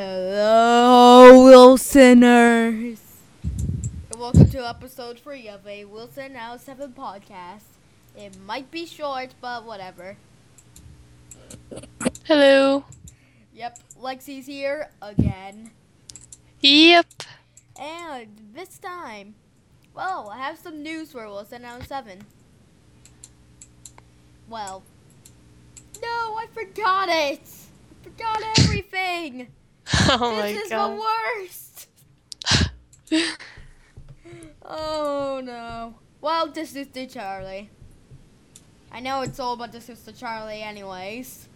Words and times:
Hello, 0.00 1.42
Wilsoners. 1.42 3.00
And 3.42 4.16
welcome 4.16 4.48
to 4.50 4.64
episode 4.64 5.18
3 5.18 5.48
of 5.48 5.66
a 5.66 5.86
Wilson907 5.86 6.94
podcast. 6.94 7.64
It 8.16 8.38
might 8.46 8.70
be 8.70 8.86
short, 8.86 9.34
but 9.40 9.64
whatever. 9.64 10.16
Hello. 12.26 12.84
Yep, 13.52 13.80
Lexi's 14.00 14.46
here 14.46 14.88
again. 15.02 15.72
Yep. 16.60 17.24
And 17.80 18.52
this 18.54 18.78
time, 18.78 19.34
well, 19.96 20.30
I 20.32 20.38
have 20.38 20.58
some 20.58 20.80
news 20.80 21.10
for 21.10 21.22
Wilson907. 21.22 22.20
Well, 24.48 24.84
no, 26.00 26.36
I 26.38 26.46
forgot 26.54 27.08
it. 27.08 27.42
I 27.42 28.04
forgot 28.04 28.42
everything. 28.60 29.48
Oh 30.10 30.36
this 30.42 30.54
my 30.56 30.62
is 30.62 30.70
god. 30.70 30.90
the 30.90 31.02
worst. 31.40 31.88
Oh 34.70 35.40
no. 35.42 35.94
Well, 36.20 36.48
this 36.48 36.76
is 36.76 36.88
the 36.88 37.06
Charlie. 37.06 37.70
I 38.92 39.00
know 39.00 39.22
it's 39.22 39.40
all 39.40 39.54
about 39.54 39.72
the 39.72 39.80
sister 39.80 40.12
Charlie, 40.12 40.62
anyways. 40.62 41.48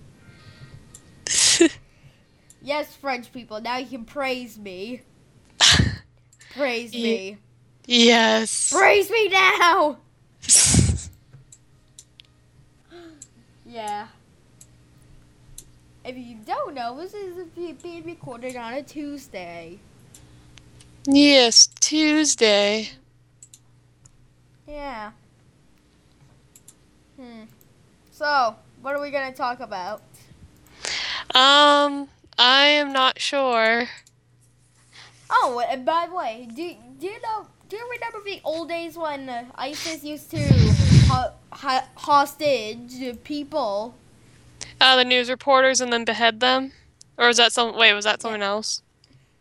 Yes, 2.65 2.95
French 2.95 3.33
people, 3.33 3.61
now 3.61 3.79
you 3.79 3.87
can 3.87 4.05
praise 4.05 4.57
me. 4.57 5.03
Praise 6.55 6.93
me. 6.93 7.39
yes. 7.87 8.71
Praise 8.73 9.11
me 9.11 9.29
now! 9.29 9.99
Yeah. 13.65 14.09
If 16.05 16.17
you 16.17 16.37
don't 16.45 16.75
know, 16.75 16.97
this 16.97 17.15
is 17.15 17.47
being 17.83 18.05
recorded 18.05 18.57
on 18.57 18.75
a 18.75 18.83
Tuesday. 18.83 19.79
yes, 21.07 21.69
Tuesday. 21.81 22.91
Yeah. 24.67 25.13
Hmm. 27.17 27.45
So, 28.11 28.57
what 28.81 28.95
are 28.95 29.01
we 29.01 29.11
gonna 29.11 29.33
talk 29.33 29.61
about? 29.61 30.03
Um, 31.35 32.09
I 32.39 32.67
am 32.67 32.93
not 32.93 33.21
sure. 33.21 33.89
Oh, 35.31 35.61
and 35.69 35.85
by 35.85 36.07
the 36.09 36.15
way, 36.15 36.49
do 36.55 36.75
do 36.99 37.07
you 37.07 37.21
know? 37.23 37.47
Do 37.69 37.77
you 37.77 37.89
remember 37.91 38.21
the 38.25 38.41
old 38.45 38.69
days 38.69 38.97
when 38.97 39.29
uh, 39.29 39.45
ISIS 39.55 40.05
used 40.05 40.31
to 40.33 40.41
ho- 41.09 41.33
ho- 41.53 41.87
hostage 41.95 43.23
people? 43.25 43.95
Uh, 44.83 44.97
the 44.97 45.05
news 45.05 45.31
reporters 45.31 45.81
and 45.81 45.93
then 45.93 46.05
behead 46.05 46.41
them? 46.41 46.73
Or 47.17 47.29
was 47.29 47.37
that 47.37 47.53
some, 47.53 47.77
wait, 47.77 47.95
was 47.95 48.05
that 48.05 48.21
someone 48.21 48.43
else? 48.43 48.83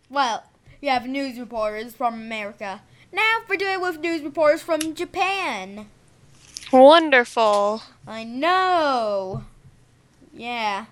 Well, 0.08 0.44
you 0.81 0.89
have 0.89 1.08
news 1.08 1.39
reporters 1.39 1.94
from 1.94 2.14
America. 2.14 2.81
Now 3.11 3.39
we're 3.50 3.56
doing 3.56 3.81
with 3.81 4.00
news 4.00 4.22
reporters 4.22 4.62
from 4.62 4.94
Japan. 4.94 5.88
Wonderful. 6.72 7.81
I 8.06 8.23
know. 8.23 9.45
Yeah. 10.31 10.86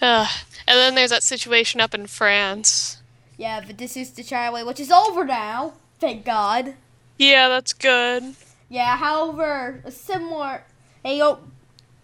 Ugh. 0.00 0.28
And 0.66 0.78
then 0.78 0.94
there's 0.94 1.10
that 1.10 1.22
situation 1.22 1.82
up 1.82 1.92
in 1.92 2.06
France. 2.06 3.02
Yeah, 3.36 3.62
but 3.66 3.76
this 3.76 3.94
is 3.94 4.12
the 4.12 4.22
Charlie, 4.22 4.64
which 4.64 4.80
is 4.80 4.90
over 4.90 5.22
now. 5.22 5.74
Thank 6.00 6.24
God. 6.24 6.76
Yeah, 7.18 7.48
that's 7.48 7.74
good. 7.74 8.36
Yeah, 8.70 8.96
however, 8.96 9.82
a 9.84 9.90
similar 9.90 10.64
o- 11.04 11.40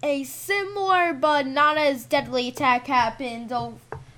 a 0.03 0.25
similar 0.25 1.13
but 1.15 1.47
not 1.47 1.77
as 1.79 2.05
deadly 2.05 2.49
attack 2.49 2.87
happened 2.87 3.53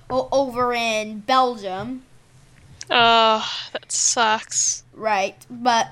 over 0.09 0.73
in 0.73 1.19
Belgium, 1.21 2.03
Uh, 2.89 3.45
that 3.71 3.91
sucks. 3.91 4.83
right? 4.93 5.45
But 5.49 5.91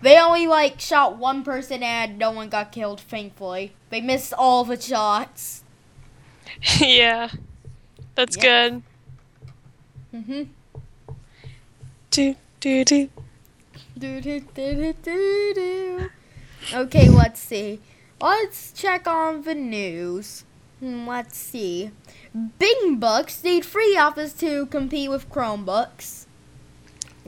they 0.00 0.18
only 0.18 0.46
like 0.46 0.80
shot 0.80 1.16
one 1.16 1.42
person 1.44 1.82
and 1.82 2.18
no 2.18 2.30
one 2.30 2.48
got 2.48 2.72
killed. 2.72 3.00
Thankfully, 3.00 3.72
they 3.90 4.00
missed 4.00 4.32
all 4.32 4.64
the 4.64 4.80
shots. 4.80 5.62
yeah. 6.80 7.28
That's 8.14 8.36
Yeah. 8.36 8.42
good. 8.70 8.82
Mhm. 10.12 10.48
Do, 12.10 12.34
do. 12.60 12.84
Do, 12.84 13.10
do, 13.98 14.20
do, 14.20 14.40
do, 14.54 14.92
do, 15.02 15.52
do. 15.54 16.10
Okay, 16.72 17.08
let's 17.08 17.40
see. 17.40 17.80
Let's 18.20 18.72
check 18.72 19.06
on 19.06 19.42
the 19.42 19.54
news. 19.54 20.44
Hmm, 20.80 21.06
Let's 21.08 21.36
see. 21.36 21.90
Bing 22.58 22.96
Books 22.96 23.42
need 23.44 23.64
free 23.64 23.96
office 23.96 24.32
to 24.34 24.66
compete 24.66 25.10
with 25.10 25.28
Chromebooks. 25.30 26.26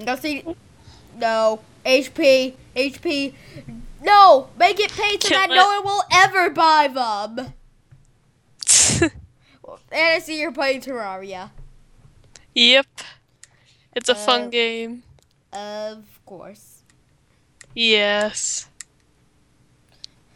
Go 0.04 0.16
see. 0.16 0.44
No. 1.16 1.60
HP. 1.84 2.54
HP. 2.76 3.34
No! 4.02 4.48
Make 4.58 4.78
it 4.80 4.92
pay 4.92 5.18
so 5.20 5.28
that 5.30 5.48
no 5.50 5.66
one 5.66 5.84
will 5.84 6.02
ever 6.12 6.50
buy 6.50 6.88
them. 6.88 7.52
And 9.92 10.00
I 10.16 10.18
see 10.20 10.38
you're 10.40 10.52
playing 10.52 10.80
Terraria. 10.82 11.50
yep. 12.54 12.86
It's 13.94 14.08
a 14.08 14.12
Uh, 14.12 14.16
fun 14.16 14.50
game. 14.50 15.02
Of 15.52 16.04
course. 16.24 16.82
Yes. 17.74 18.68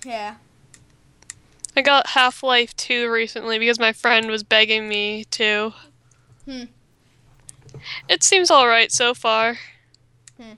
Yeah. 0.04 0.36
I 1.76 1.82
got 1.82 2.08
Half 2.08 2.42
Life 2.42 2.74
2 2.76 3.10
recently 3.10 3.58
because 3.58 3.78
my 3.80 3.92
friend 3.92 4.28
was 4.30 4.42
begging 4.44 4.88
me 4.88 5.24
to. 5.32 5.72
Hmm. 6.44 6.64
It 8.08 8.22
seems 8.22 8.50
alright 8.50 8.92
so 8.92 9.14
far. 9.14 9.58
Hmm. 10.40 10.52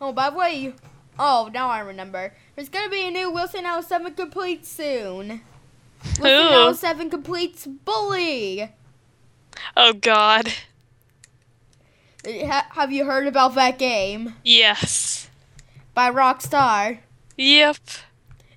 Oh, 0.00 0.12
by 0.12 0.30
the 0.30 0.36
way, 0.36 0.74
oh, 1.18 1.50
now 1.52 1.68
I 1.68 1.80
remember. 1.80 2.34
There's 2.56 2.68
gonna 2.68 2.88
be 2.90 3.06
a 3.06 3.10
new 3.10 3.30
Wilson 3.30 3.64
L7 3.64 4.16
complete 4.16 4.66
soon. 4.66 5.42
Wilson 6.20 6.24
Ooh. 6.26 7.04
L7 7.06 7.10
completes 7.10 7.66
Bully. 7.66 8.70
Oh 9.76 9.92
god. 9.92 10.52
Ha- 12.26 12.66
have 12.70 12.92
you 12.92 13.04
heard 13.04 13.26
about 13.26 13.54
that 13.54 13.78
game 13.78 14.34
Yes. 14.44 15.30
by 15.94 16.10
Rockstar? 16.10 16.98
Yep. 17.38 17.78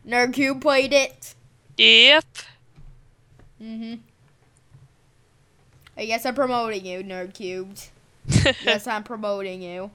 Nerdcubed 0.06 0.62
played 0.62 0.94
it. 0.94 1.36
Yep. 1.78 2.25
Mhm. 3.62 4.00
I 5.97 6.06
guess 6.06 6.25
I'm 6.25 6.36
promoting 6.36 6.86
you, 6.86 7.03
Nerdcubed. 7.03 7.90
yes, 8.66 8.88
I'm 8.88 9.03
promoting 9.03 9.62
you. 9.62 9.91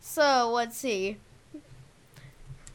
So 0.00 0.50
let's 0.52 0.76
see. 0.76 1.18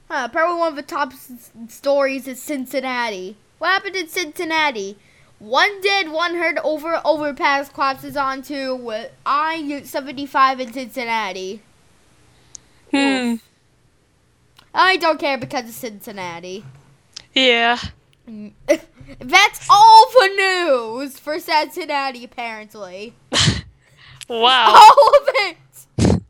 Huh, 0.09 0.27
probably 0.27 0.59
one 0.59 0.69
of 0.69 0.75
the 0.75 0.81
top 0.83 1.13
s- 1.13 1.51
stories 1.69 2.27
is 2.27 2.41
Cincinnati. 2.41 3.37
What 3.59 3.69
happened 3.69 3.95
in 3.95 4.07
Cincinnati? 4.09 4.97
One 5.39 5.81
dead, 5.81 6.11
one 6.11 6.35
hurt 6.35 6.57
over 6.63 7.01
overpass 7.03 7.69
collapses 7.69 8.15
onto 8.17 8.91
I 9.25 9.81
seventy 9.85 10.25
five 10.27 10.59
in 10.59 10.71
Cincinnati. 10.73 11.61
hmm. 12.91 13.35
I 14.91 14.97
don't 14.97 15.17
care 15.17 15.37
because 15.37 15.69
it's 15.69 15.77
Cincinnati. 15.77 16.65
Yeah. 17.33 17.77
That's 19.19 19.67
all 19.69 20.11
the 20.11 20.27
news 20.27 21.17
for 21.17 21.39
Cincinnati, 21.39 22.25
apparently. 22.25 23.13
Wow. 24.27 24.73
All 24.97 25.09
of 25.17 25.27
it. 25.35 26.21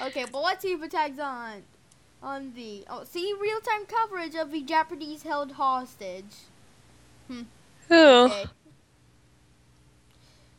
okay, 0.00 0.24
but 0.32 0.40
let's 0.40 0.62
see 0.62 0.72
if 0.72 0.82
it 0.82 0.90
tags 0.90 1.18
on 1.18 1.64
on 2.22 2.54
the 2.54 2.84
oh 2.88 3.04
see 3.04 3.34
real 3.38 3.60
time 3.60 3.84
coverage 3.84 4.34
of 4.34 4.52
the 4.52 4.62
Japanese 4.62 5.22
held 5.22 5.52
hostage. 5.52 6.46
Hmm. 7.26 7.42
Ooh. 7.92 7.94
Okay. 7.94 8.44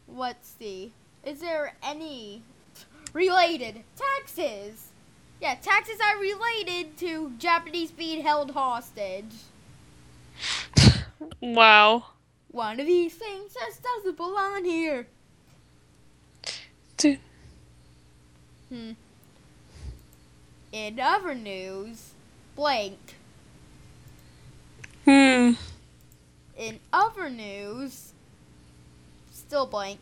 Let's 0.07 0.53
see. 0.59 0.91
Is 1.25 1.39
there 1.39 1.73
any 1.81 2.43
related 3.13 3.83
taxes? 3.95 4.87
Yeah, 5.41 5.55
taxes 5.55 5.97
are 6.03 6.19
related 6.19 6.97
to 6.97 7.31
Japanese 7.37 7.91
being 7.91 8.23
held 8.23 8.51
hostage. 8.51 9.33
Wow. 11.41 12.05
One 12.51 12.79
of 12.79 12.85
these 12.85 13.13
things 13.13 13.53
just 13.53 13.83
doesn't 13.83 14.17
belong 14.17 14.63
here. 14.65 15.07
Do- 16.97 17.17
Hmm. 18.69 18.91
In 20.71 20.99
other 20.99 21.33
news, 21.33 22.11
blank. 22.55 23.15
Hmm. 25.05 25.53
In 26.57 26.79
other 26.93 27.29
news, 27.29 28.13
still 29.31 29.65
blank. 29.65 29.99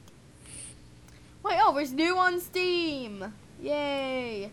Wait, 1.48 1.60
oh, 1.62 1.74
there's 1.74 1.94
new 1.94 2.18
on 2.18 2.42
Steam. 2.42 3.34
Yay. 3.62 4.52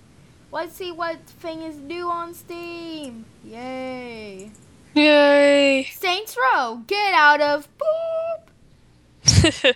Let's 0.53 0.77
see 0.77 0.93
what 0.93 1.27
thing 1.27 1.63
is 1.63 1.77
new 1.77 2.09
on 2.09 2.35
Steam. 2.35 3.25
Yay. 3.45 4.53
Yay. 4.95 5.89
Saints 5.93 6.37
Row, 6.37 6.83
Get 6.87 7.13
out 7.13 7.41
of 7.41 7.67
boop. 9.25 9.75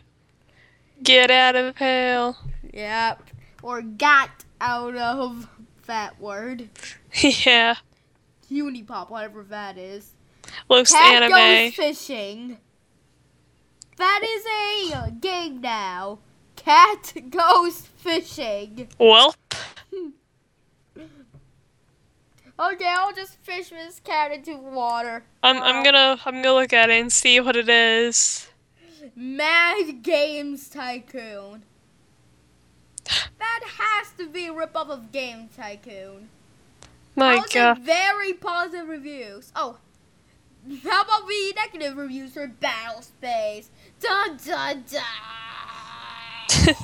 Get 1.03 1.33
out 1.33 1.57
of 1.57 1.77
hell. 1.77 2.39
Yep. 2.73 3.23
Or 3.65 3.83
got 3.83 4.31
out 4.61 4.95
of 4.95 5.49
that 5.87 6.21
word. 6.21 6.69
yeah. 7.21 7.75
Unipop, 8.49 9.11
whatever 9.11 9.43
that 9.43 9.77
is. 9.77 10.13
Looks 10.69 10.93
Cat 10.93 11.25
anime. 11.25 11.31
goes 11.31 11.75
fishing. 11.75 12.59
That 13.97 14.21
is 14.23 14.95
a 14.95 15.11
game 15.11 15.61
now. 15.61 16.21
Cat 16.69 17.15
goes 17.31 17.81
fishing. 17.97 18.89
Well. 18.99 19.35
Okay, 22.61 22.93
I'll 22.93 23.15
just 23.15 23.37
fish 23.45 23.69
this 23.69 24.01
cat 24.01 24.33
into 24.33 24.57
water. 24.57 25.23
I'm 25.45 25.63
I'm 25.63 25.85
gonna 25.85 26.19
I'm 26.25 26.43
gonna 26.43 26.55
look 26.55 26.73
at 26.73 26.91
it 26.91 27.01
and 27.01 27.13
see 27.13 27.39
what 27.39 27.55
it 27.55 27.69
is. 27.69 28.49
Mad 29.15 30.03
Games 30.03 30.69
Tycoon. 30.69 31.63
That 33.39 33.61
has 33.79 34.11
to 34.19 34.29
be 34.29 34.49
a 34.49 34.53
ripoff 34.53 34.91
of 34.91 35.13
Game 35.13 35.49
Tycoon. 35.57 36.31
My 37.15 37.45
god. 37.55 37.79
very 37.79 38.33
positive 38.33 38.89
reviews. 38.89 39.53
Oh, 39.55 39.79
how 40.83 41.03
about 41.03 41.29
the 41.29 41.53
negative 41.55 41.97
reviews 41.97 42.33
for 42.33 42.49
Battle 42.49 43.03
Space? 43.03 43.71
Dun 44.01 44.37
dun 44.45 44.85
dun. 44.91 45.48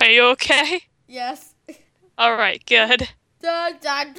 Are 0.00 0.10
you 0.10 0.24
okay? 0.30 0.80
yes. 1.06 1.54
Alright, 2.18 2.66
good. 2.66 3.08
Dun 3.40 3.74
dun. 3.80 4.14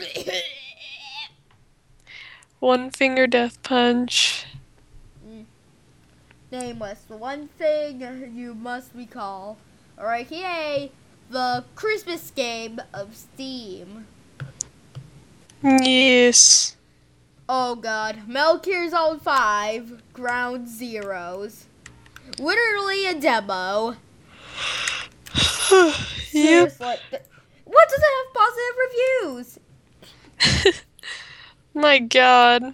One 2.59 2.89
finger 2.89 3.27
death 3.27 3.61
punch. 3.63 4.45
Mm. 5.27 5.43
Name 6.51 6.79
was 6.79 7.03
the 7.09 7.17
one 7.17 7.49
thing 7.59 8.31
you 8.33 8.53
must 8.53 8.91
recall. 8.95 9.57
Alright, 9.99 10.31
yay! 10.31 10.91
The 11.29 11.65
Christmas 11.75 12.31
game 12.31 12.79
of 12.93 13.13
Steam. 13.15 14.07
Yes. 15.61 16.75
Oh 17.47 17.75
god. 17.75 18.27
Gear 18.63 18.89
Solid 18.89 19.21
5, 19.21 20.13
Ground 20.13 20.68
Zeroes. 20.68 21.65
Literally 22.39 23.06
a 23.06 23.19
demo. 23.19 23.95
yep. 25.71 25.94
Seriously. 26.71 26.95
What 27.65 27.89
does 27.89 28.01
it 28.01 28.13
have 28.15 28.33
positive 28.33 28.75
reviews? 28.86 30.83
My 31.75 32.00
god. 32.00 32.74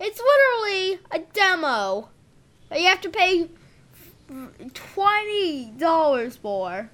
It's 0.00 0.20
literally 0.20 1.00
a 1.10 1.18
demo. 1.34 2.08
that 2.70 2.80
You 2.80 2.86
have 2.86 3.02
to 3.02 3.10
pay 3.10 3.48
twenty 4.72 5.72
dollars 5.72 6.36
for. 6.36 6.88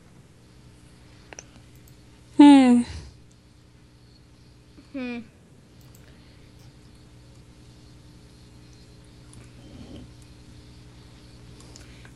Hmm. 2.36 2.82
Hmm. 4.92 5.20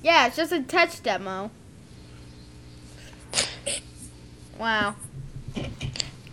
Yeah, 0.02 0.26
it's 0.26 0.36
just 0.36 0.52
a 0.52 0.62
touch 0.62 1.02
demo. 1.02 1.50
Wow. 4.58 4.96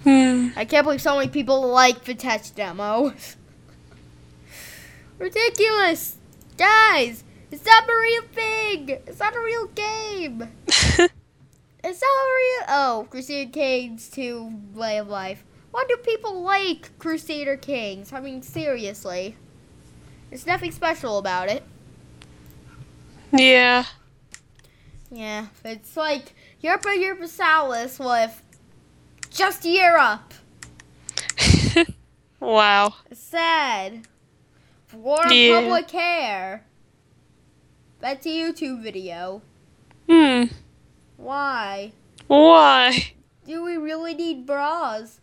Hmm. 0.04 0.50
I 0.56 0.66
can't 0.66 0.84
believe 0.84 1.02
so 1.02 1.18
many 1.18 1.30
people 1.30 1.68
like 1.68 2.06
the 2.06 2.16
touch 2.16 2.56
demo. 2.56 3.14
Ridiculous! 5.20 6.18
Guys, 6.58 7.24
it's 7.52 7.66
not 7.66 7.90
a 7.90 7.96
real 7.96 8.22
thing! 8.24 8.90
It's 8.90 9.20
not 9.20 9.36
a 9.36 9.40
real 9.40 9.68
game! 9.68 10.50
It's 11.84 12.02
not 12.02 12.10
a 12.10 12.36
real. 12.36 12.66
Oh, 12.68 13.08
Crusader 13.10 13.50
Kings 13.50 14.10
2 14.10 14.52
Way 14.74 14.98
of 14.98 15.08
Life. 15.08 15.46
Why 15.72 15.86
do 15.88 15.96
people 15.98 16.42
like 16.42 16.98
Crusader 17.00 17.56
Kings? 17.56 18.12
I 18.12 18.20
mean, 18.20 18.42
seriously. 18.42 19.38
There's 20.30 20.46
nothing 20.46 20.74
special 20.74 21.18
about 21.18 21.48
it. 21.48 21.64
Yeah. 23.32 23.86
Yeah, 25.12 25.48
it's 25.64 25.96
like 25.96 26.34
Europa 26.62 26.90
Universalis 26.98 28.00
with 28.00 28.42
just 29.30 29.66
Europe. 29.66 30.34
wow. 32.40 32.94
It's 33.10 33.22
sad. 33.22 34.08
For 34.88 35.28
Yeah. 35.32 35.62
public 35.62 35.88
care. 35.88 36.66
That's 38.00 38.26
a 38.26 38.30
YouTube 38.30 38.82
video. 38.84 39.42
Hmm. 40.10 40.44
Why? 41.18 41.92
Why? 42.28 43.14
Do 43.46 43.64
we 43.64 43.78
really 43.78 44.14
need 44.14 44.46
bras? 44.46 45.20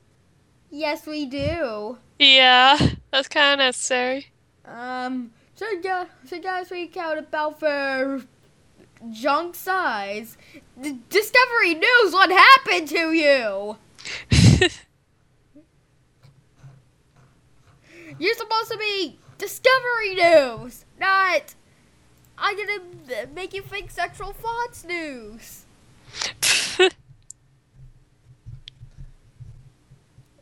Yes, 0.71 1.06
we 1.06 1.27
do. 1.27 1.99
Yeah. 2.19 2.79
That's 3.11 3.29
kind 3.29 3.61
of 3.61 3.65
necessary. 3.67 4.27
Um, 4.65 5.31
so, 5.55 5.67
gu- 5.81 6.09
so 6.27 6.41
guys, 6.41 6.71
we 6.71 6.91
out 6.99 7.19
about 7.19 7.61
for 7.61 8.23
junk 9.12 9.55
size. 9.55 10.37
D- 10.81 10.99
Discovery 11.09 11.75
News, 11.75 12.12
what 12.12 12.31
happened 12.31 12.89
to 12.89 13.12
you? 13.12 13.77
You're 18.19 18.35
supposed 18.35 18.71
to 18.71 18.79
be 18.79 19.19
Discovery 19.39 20.15
News, 20.15 20.85
not. 20.99 21.55
I'm 22.37 22.56
gonna 22.56 22.81
uh, 23.23 23.27
make 23.35 23.55
you 23.55 23.62
think 23.62 23.91
sexual 23.91 24.33
thoughts 24.33 24.85
news. 24.85 25.65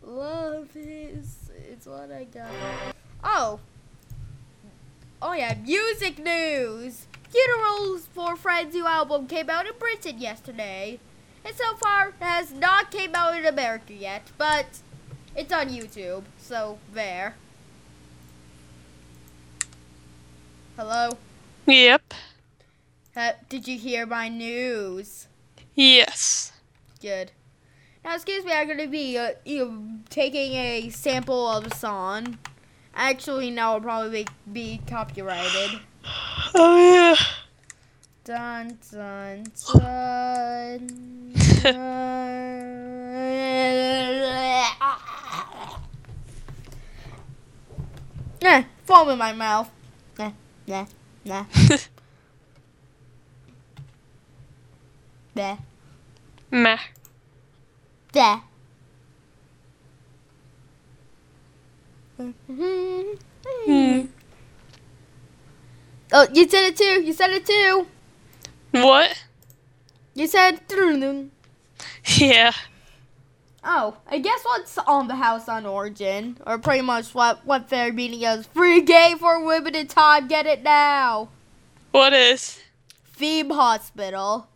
Love 0.02 0.68
is 0.74 1.50
it's 1.70 1.86
what 1.86 2.10
I 2.10 2.24
got. 2.24 2.50
Oh. 3.22 3.60
Oh 5.24 5.34
yeah, 5.34 5.54
music 5.54 6.18
news. 6.18 7.06
Funerals 7.28 8.08
for 8.12 8.34
Friends 8.34 8.74
New 8.74 8.84
album 8.84 9.28
came 9.28 9.48
out 9.48 9.68
in 9.68 9.72
Britain 9.78 10.18
yesterday. 10.18 10.98
And 11.44 11.54
so 11.54 11.76
far 11.76 12.12
has 12.18 12.52
not 12.52 12.90
came 12.90 13.14
out 13.14 13.38
in 13.38 13.46
America 13.46 13.94
yet, 13.94 14.32
but 14.36 14.66
it's 15.36 15.52
on 15.52 15.68
YouTube, 15.68 16.24
so 16.38 16.80
there. 16.92 17.36
Hello? 20.76 21.10
yep. 21.66 22.14
Uh, 23.14 23.32
did 23.48 23.68
you 23.68 23.78
hear 23.78 24.06
my 24.06 24.28
news? 24.28 25.28
Yes. 25.76 26.50
Good. 27.00 27.30
Now, 28.04 28.16
excuse 28.16 28.44
me, 28.44 28.52
I'm 28.52 28.66
gonna 28.66 28.88
be 28.88 29.16
uh, 29.16 29.34
taking 30.10 30.54
a 30.54 30.90
sample 30.90 31.46
of 31.46 31.68
a 31.68 31.74
song. 31.76 32.38
Actually, 32.94 33.50
no, 33.50 33.76
it'll 33.76 33.80
probably 33.80 34.24
be, 34.24 34.30
be 34.52 34.80
copyrighted. 34.86 35.80
Oh 36.54 36.76
yeah. 36.76 37.16
Dun 38.24 38.78
dun 38.90 39.46
dun. 39.72 41.32
Eh, 48.44 48.64
foam 48.84 49.08
in 49.10 49.18
my 49.18 49.32
mouth. 49.32 49.70
Nah, 50.18 50.32
nah, 50.66 50.84
nah. 51.24 51.44
Bah, 55.34 55.56
Meh. 56.50 56.76
bah. 58.12 58.51
Hmm. 62.46 64.06
Oh, 66.14 66.26
you 66.32 66.48
said 66.48 66.64
it 66.66 66.76
too. 66.76 67.02
You 67.02 67.12
said 67.12 67.30
it 67.30 67.46
too. 67.46 67.86
What? 68.72 69.24
You 70.14 70.26
said. 70.26 70.60
Yeah. 72.18 72.52
Oh, 73.64 73.96
I 74.08 74.18
guess 74.18 74.42
what's 74.42 74.76
on 74.78 75.06
the 75.08 75.14
house 75.14 75.48
on 75.48 75.66
Origin, 75.66 76.36
or 76.46 76.58
pretty 76.58 76.82
much 76.82 77.14
what 77.14 77.44
what 77.46 77.68
their 77.68 77.92
meaning 77.92 78.22
is. 78.22 78.46
Free 78.48 78.80
game 78.82 79.18
for 79.18 79.38
limited 79.44 79.88
time. 79.88 80.26
Get 80.28 80.46
it 80.46 80.62
now. 80.62 81.28
What 81.92 82.12
is? 82.12 82.60
Theme 83.04 83.50
Hospital, 83.50 84.48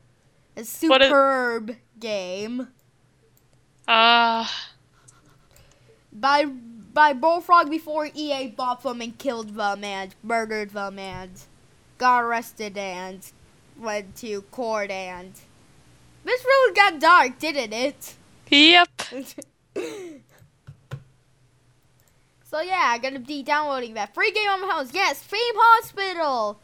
a 0.56 0.64
superb 0.64 1.76
game 2.00 2.68
Ah. 3.86 4.50
by 6.12 6.46
by 6.96 7.12
Bullfrog 7.12 7.68
before 7.68 8.08
EA 8.14 8.48
bought 8.48 8.82
them 8.82 9.02
and 9.02 9.18
killed 9.18 9.54
them 9.54 9.84
and 9.84 10.14
murdered 10.22 10.70
them 10.70 10.98
and 10.98 11.30
got 11.98 12.22
arrested 12.22 12.78
and 12.78 13.20
went 13.78 14.16
to 14.16 14.40
court 14.50 14.90
and 14.90 15.34
this 16.24 16.42
really 16.42 16.74
got 16.74 16.98
dark, 16.98 17.38
didn't 17.38 17.74
it? 17.74 18.14
yep. 18.48 18.88
So 22.48 22.60
yeah, 22.60 22.92
I'm 22.94 23.02
gonna 23.02 23.18
be 23.18 23.42
downloading 23.42 23.94
that 23.94 24.14
free 24.14 24.30
game 24.30 24.48
on 24.48 24.62
my 24.62 24.68
house. 24.68 24.94
Yes, 24.94 25.20
Theme 25.20 25.40
Hospital. 25.56 26.58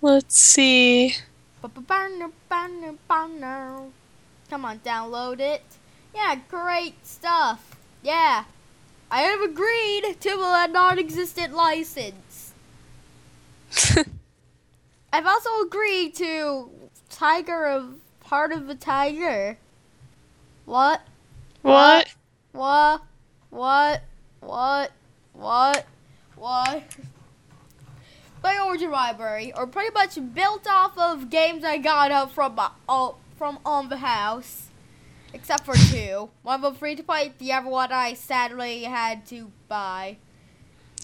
Let's 0.00 0.38
see. 0.38 1.16
Come 4.48 4.64
on, 4.64 4.78
download 4.80 5.40
it. 5.40 5.62
Yeah, 6.14 6.36
great 6.48 7.04
stuff. 7.06 7.76
Yeah. 8.02 8.44
I 9.10 9.20
have 9.22 9.40
agreed 9.40 10.20
to 10.20 10.30
a 10.30 10.68
non-existent 10.70 11.54
license. 11.54 12.54
I've 15.12 15.26
also 15.26 15.50
agreed 15.60 16.14
to 16.16 16.70
Tiger 17.08 17.66
of 17.66 17.94
Part 18.20 18.52
of 18.52 18.68
a 18.68 18.74
Tiger. 18.74 19.58
What? 20.64 21.02
what? 21.62 22.14
What? 22.52 23.02
What? 23.50 24.02
What? 24.40 24.92
What? 25.32 25.86
What? 26.34 26.96
My 28.42 28.58
Origin 28.60 28.90
Library, 28.90 29.52
or 29.56 29.66
pretty 29.66 29.92
much 29.92 30.18
built 30.34 30.66
off 30.68 30.98
of 30.98 31.30
games 31.30 31.64
I 31.64 31.78
got 31.78 32.10
up 32.10 32.32
from 32.32 32.54
my, 32.54 32.70
uh, 32.88 33.12
from 33.36 33.58
on 33.64 33.88
the 33.88 33.98
house, 33.98 34.68
except 35.32 35.64
for 35.64 35.74
two. 35.74 36.30
One 36.42 36.56
of 36.56 36.62
them 36.62 36.74
free 36.74 36.96
to 36.96 37.02
play, 37.02 37.32
the 37.38 37.52
other 37.52 37.68
one 37.68 37.92
I 37.92 38.14
sadly 38.14 38.84
had 38.84 39.26
to 39.26 39.50
buy. 39.68 40.18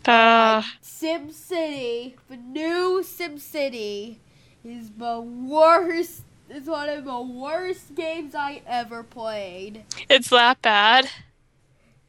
Uh, 0.04 0.62
Sim 0.80 1.30
City, 1.30 2.16
the 2.28 2.36
new 2.36 3.02
Sim 3.02 3.38
City, 3.38 4.20
is 4.64 4.90
the 4.90 5.20
worst. 5.20 6.22
Is 6.50 6.66
one 6.66 6.88
of 6.90 7.04
the 7.06 7.22
worst 7.22 7.94
games 7.94 8.34
I 8.34 8.60
ever 8.66 9.02
played. 9.02 9.84
it's 10.08 10.28
that 10.28 10.60
bad. 10.60 11.08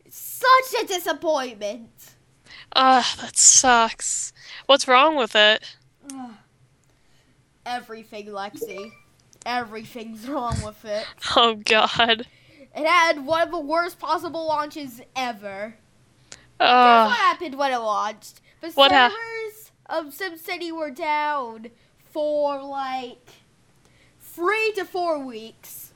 Such 0.09 0.81
a 0.81 0.85
disappointment. 0.85 2.15
Ugh, 2.75 3.05
that 3.21 3.37
sucks. 3.37 4.33
What's 4.65 4.85
wrong 4.87 5.15
with 5.15 5.33
it? 5.35 5.77
Ugh. 6.13 6.31
Everything, 7.65 8.25
Lexi. 8.27 8.91
Everything's 9.45 10.27
wrong 10.29 10.55
with 10.63 10.83
it. 10.85 11.05
Oh 11.35 11.55
god. 11.55 12.27
It 12.75 12.87
had 12.87 13.25
one 13.25 13.41
of 13.43 13.51
the 13.51 13.59
worst 13.59 13.99
possible 13.99 14.47
launches 14.47 15.01
ever. 15.15 15.75
Uh, 16.59 17.05
what 17.07 17.17
happened 17.17 17.55
when 17.57 17.71
it 17.71 17.77
launched? 17.77 18.41
The 18.61 18.71
What 18.71 18.91
servers 18.91 19.71
of 19.87 20.05
SimCity 20.07 20.71
were 20.71 20.89
down 20.91 21.67
for 22.11 22.61
like 22.63 23.29
three 24.21 24.71
to 24.75 24.85
four 24.85 25.19
weeks. 25.19 25.91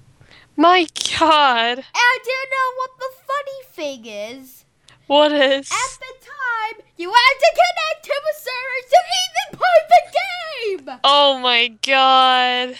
my 0.55 0.87
god. 1.19 1.77
And 1.77 2.19
do 2.23 2.31
you 2.31 2.45
know 2.51 2.75
what 2.77 2.91
the 2.99 3.09
funny 3.25 3.63
thing 3.71 4.05
is? 4.05 4.65
What 5.07 5.31
is? 5.31 5.71
At 5.71 5.99
the 5.99 6.25
time, 6.25 6.85
you 6.97 7.09
had 7.09 7.33
to 7.39 7.51
connect 7.55 8.03
to 8.05 8.21
the 8.23 8.39
servers 8.39 8.91
to 8.91 8.99
even 9.23 9.59
play 9.59 9.79
the 9.89 10.87
game! 10.89 10.99
Oh 11.03 11.39
my 11.39 11.67
god. 11.81 12.75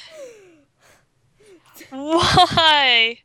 Why? 1.90 3.20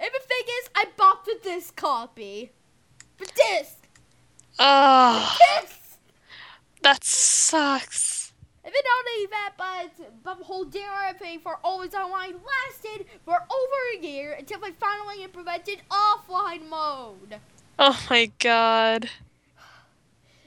And 0.00 0.10
the 0.14 0.26
thing 0.26 0.44
is, 0.46 0.70
I 0.74 0.86
bought 0.96 1.24
the 1.24 1.38
disc 1.42 1.76
copy. 1.76 2.52
The 3.18 3.26
disc! 3.26 3.76
Ugh, 4.58 5.38
Disc! 5.60 5.98
that 6.82 7.04
sucks. 7.04 8.32
And 8.64 8.74
then 8.74 8.82
not 8.84 9.12
only 9.12 9.26
that, 9.26 9.52
but, 9.56 10.22
but 10.22 10.38
the 10.38 10.44
whole 10.44 10.66
I 10.74 11.12
paid 11.12 11.42
for 11.42 11.58
Always 11.64 11.94
Online 11.94 12.34
lasted 12.34 13.06
for 13.24 13.34
over 13.34 13.98
a 13.98 14.06
year 14.06 14.32
until 14.32 14.60
they 14.60 14.70
finally 14.72 15.24
implemented 15.24 15.82
offline 15.90 16.68
mode. 16.68 17.36
Oh 17.78 17.98
my 18.08 18.30
god. 18.38 19.10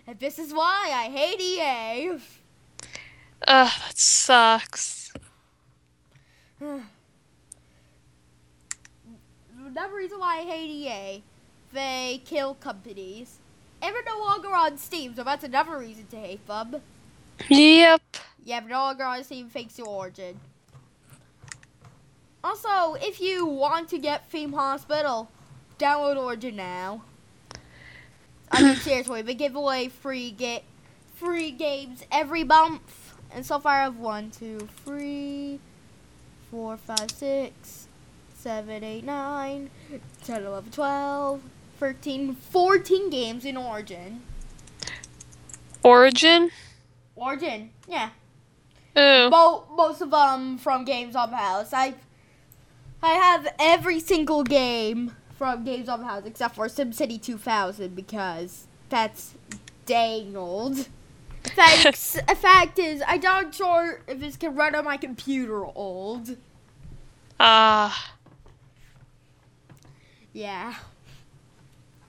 And 0.06 0.20
this 0.20 0.38
is 0.38 0.54
why 0.54 0.92
I 0.94 1.10
hate 1.10 1.42
EA. 1.42 2.20
Ugh, 3.48 3.72
that 3.88 3.98
sucks. 3.98 5.03
Hmm. 6.64 6.80
Another 9.68 9.96
reason 9.96 10.20
why 10.20 10.40
I 10.40 10.44
hate 10.44 10.70
EA, 10.70 11.24
they 11.74 12.22
kill 12.24 12.54
companies. 12.56 13.40
And 13.82 13.94
they're 13.94 14.04
no 14.06 14.20
longer 14.20 14.54
on 14.54 14.78
Steam, 14.78 15.14
so 15.14 15.24
that's 15.24 15.44
another 15.44 15.78
reason 15.78 16.06
to 16.08 16.16
hate 16.16 16.48
them. 16.48 16.82
Yep. 17.50 18.02
Yeah, 18.46 18.62
no 18.62 18.80
longer 18.80 19.04
on 19.04 19.24
Steam 19.26 19.50
Thanks 19.50 19.76
to 19.76 19.84
origin. 19.84 20.40
Also, 22.44 22.94
if 22.96 23.20
you 23.20 23.46
want 23.46 23.90
to 23.90 23.98
get 23.98 24.30
Theme 24.30 24.54
Hospital, 24.54 25.30
download 25.80 26.18
Origin 26.18 26.56
now. 26.56 27.04
I 28.52 28.64
mean, 28.64 28.76
seriously, 28.78 29.22
they 29.22 29.34
give 29.34 29.56
away 29.56 29.90
free 29.90 30.32
get 30.32 30.64
free 31.16 31.52
games 31.52 32.06
every 32.12 32.44
month, 32.44 33.16
and 33.32 33.46
so 33.46 33.60
far 33.60 33.82
I've 33.82 33.98
won 33.98 34.32
two 34.32 34.68
free. 34.86 35.60
4, 36.54 36.78
5, 36.78 37.10
6, 37.10 37.88
7, 38.36 38.84
8, 38.84 39.04
9, 39.04 39.70
12, 40.72 41.42
14 42.52 43.10
games 43.10 43.44
in 43.44 43.58
Origin. 43.58 44.22
Origin? 45.82 46.52
Origin, 47.16 47.72
yeah. 47.88 48.12
Ew. 48.96 49.32
Bo- 49.32 49.66
most 49.76 50.02
of 50.02 50.12
them 50.12 50.60
from 50.60 50.86
Games 50.86 51.16
on 51.16 51.32
House. 51.32 51.74
I 51.74 51.96
I 53.02 53.14
have 53.14 53.48
every 53.58 54.00
single 54.00 54.44
game 54.44 55.16
from 55.36 55.64
Games 55.64 55.90
on 55.90 56.04
House 56.04 56.22
except 56.28 56.54
for 56.54 56.68
SimCity 56.68 57.20
2000 57.20 57.96
because 57.96 58.68
that's 58.90 59.34
dang 59.88 60.38
old. 60.38 60.88
Thanks. 61.44 62.14
the 62.14 62.36
fact 62.36 62.80
is, 62.80 63.04
I 63.08 63.18
don't 63.18 63.54
sure 63.54 64.02
if 64.08 64.20
this 64.20 64.38
can 64.38 64.56
run 64.56 64.76
on 64.76 64.86
my 64.86 64.98
computer 64.98 65.66
old. 65.66 66.38
Ah. 67.40 68.14
Yeah. 70.32 70.74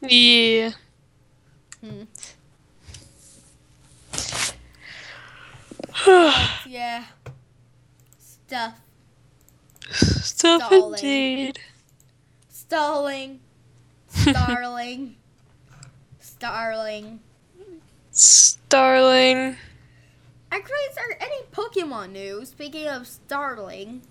yeah. 0.00 0.70
Hmm. 1.80 2.02
Yeah. 6.66 7.04
Stuff. 8.18 8.74
Stuff 9.90 10.62
Stalling. 10.62 10.94
indeed. 10.94 11.58
Stalling. 12.48 13.40
Starling. 14.08 15.16
Starling. 16.20 17.20
Starling. 18.14 19.56
Actually, 20.52 20.76
is 20.88 20.94
there 20.94 21.18
any 21.20 21.42
Pokemon 21.52 22.12
news? 22.12 22.50
Speaking 22.50 22.86
of 22.86 23.08
Starling, 23.08 24.02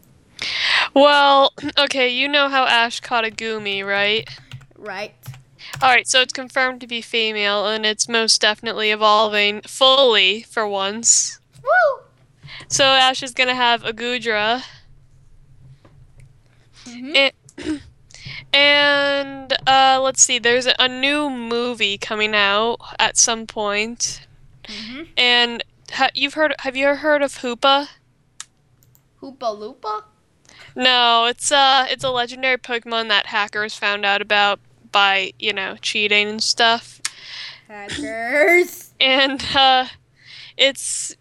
Well, 0.93 1.53
okay, 1.79 2.10
you 2.10 2.27
know 2.27 2.50
how 2.50 2.65
Ash 2.65 3.00
caught 3.00 3.25
a 3.25 3.31
Goomy, 3.31 3.86
right? 3.86 4.27
right? 4.77 5.15
Alright, 5.81 6.07
so 6.10 6.19
it's 6.19 6.33
confirmed 6.33 6.81
to 6.81 6.88
be 6.88 7.01
female, 7.01 7.65
and 7.65 7.86
it's 7.86 8.10
most 8.10 8.41
definitely 8.41 8.91
evolving 8.91 9.62
fully 9.62 10.41
for 10.43 10.67
once. 10.67 11.39
Woo! 11.63 12.03
So 12.67 12.83
Ash 12.83 13.24
is 13.24 13.31
gonna 13.33 13.55
have 13.55 13.86
a 13.86 13.93
Goodra. 13.93 14.63
Mhm. 16.86 17.31
And, 17.57 17.81
and 18.53 19.53
uh, 19.67 20.00
let's 20.01 20.22
see, 20.22 20.39
there's 20.39 20.67
a, 20.79 20.88
new 20.88 21.29
movie 21.29 21.98
coming 21.98 22.36
out 22.36 22.77
at 23.00 23.17
some 23.17 23.48
point. 23.48 24.25
Mhm. 24.65 25.07
And 25.17 25.63
ha- 25.91 26.12
you've 26.13 26.36
heard? 26.36 26.53
Have 26.60 26.75
you 26.75 26.88
ever 26.88 26.98
heard 26.98 27.22
of 27.22 27.39
Hoopa? 27.39 27.88
Hoopa 29.22 29.39
Loopa? 29.39 30.03
No, 30.75 31.25
it's 31.25 31.51
uh, 31.51 31.86
it's 31.89 32.03
a 32.03 32.10
legendary 32.10 32.57
Pokemon 32.57 33.10
that 33.10 33.27
hackers 33.27 33.75
found 33.75 34.05
out 34.05 34.22
about 34.22 34.60
by 34.91 35.33
you 35.39 35.53
know 35.53 35.75
cheating 35.81 36.29
and 36.29 36.43
stuff. 36.43 37.01
Hackers. 37.67 38.93
And 39.00 39.43
uh, 39.55 39.88
it's 40.57 41.15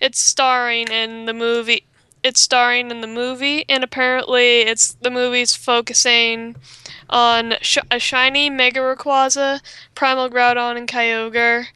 it's 0.00 0.18
starring 0.18 0.88
in 0.88 1.26
the 1.26 1.34
movie. 1.34 1.86
It's 2.24 2.40
starring 2.40 2.90
in 2.90 3.00
the 3.02 3.06
movie, 3.06 3.64
and 3.68 3.84
apparently, 3.84 4.62
it's 4.62 4.94
the 4.94 5.10
movie's 5.10 5.54
focusing 5.54 6.56
on 7.10 7.54
sh- 7.60 7.78
a 7.90 7.98
shiny 7.98 8.50
Mega 8.50 8.80
Rayquaza, 8.80 9.60
Primal 9.94 10.30
Groudon, 10.30 10.76
and 10.76 10.88
Kyogre, 10.88 11.66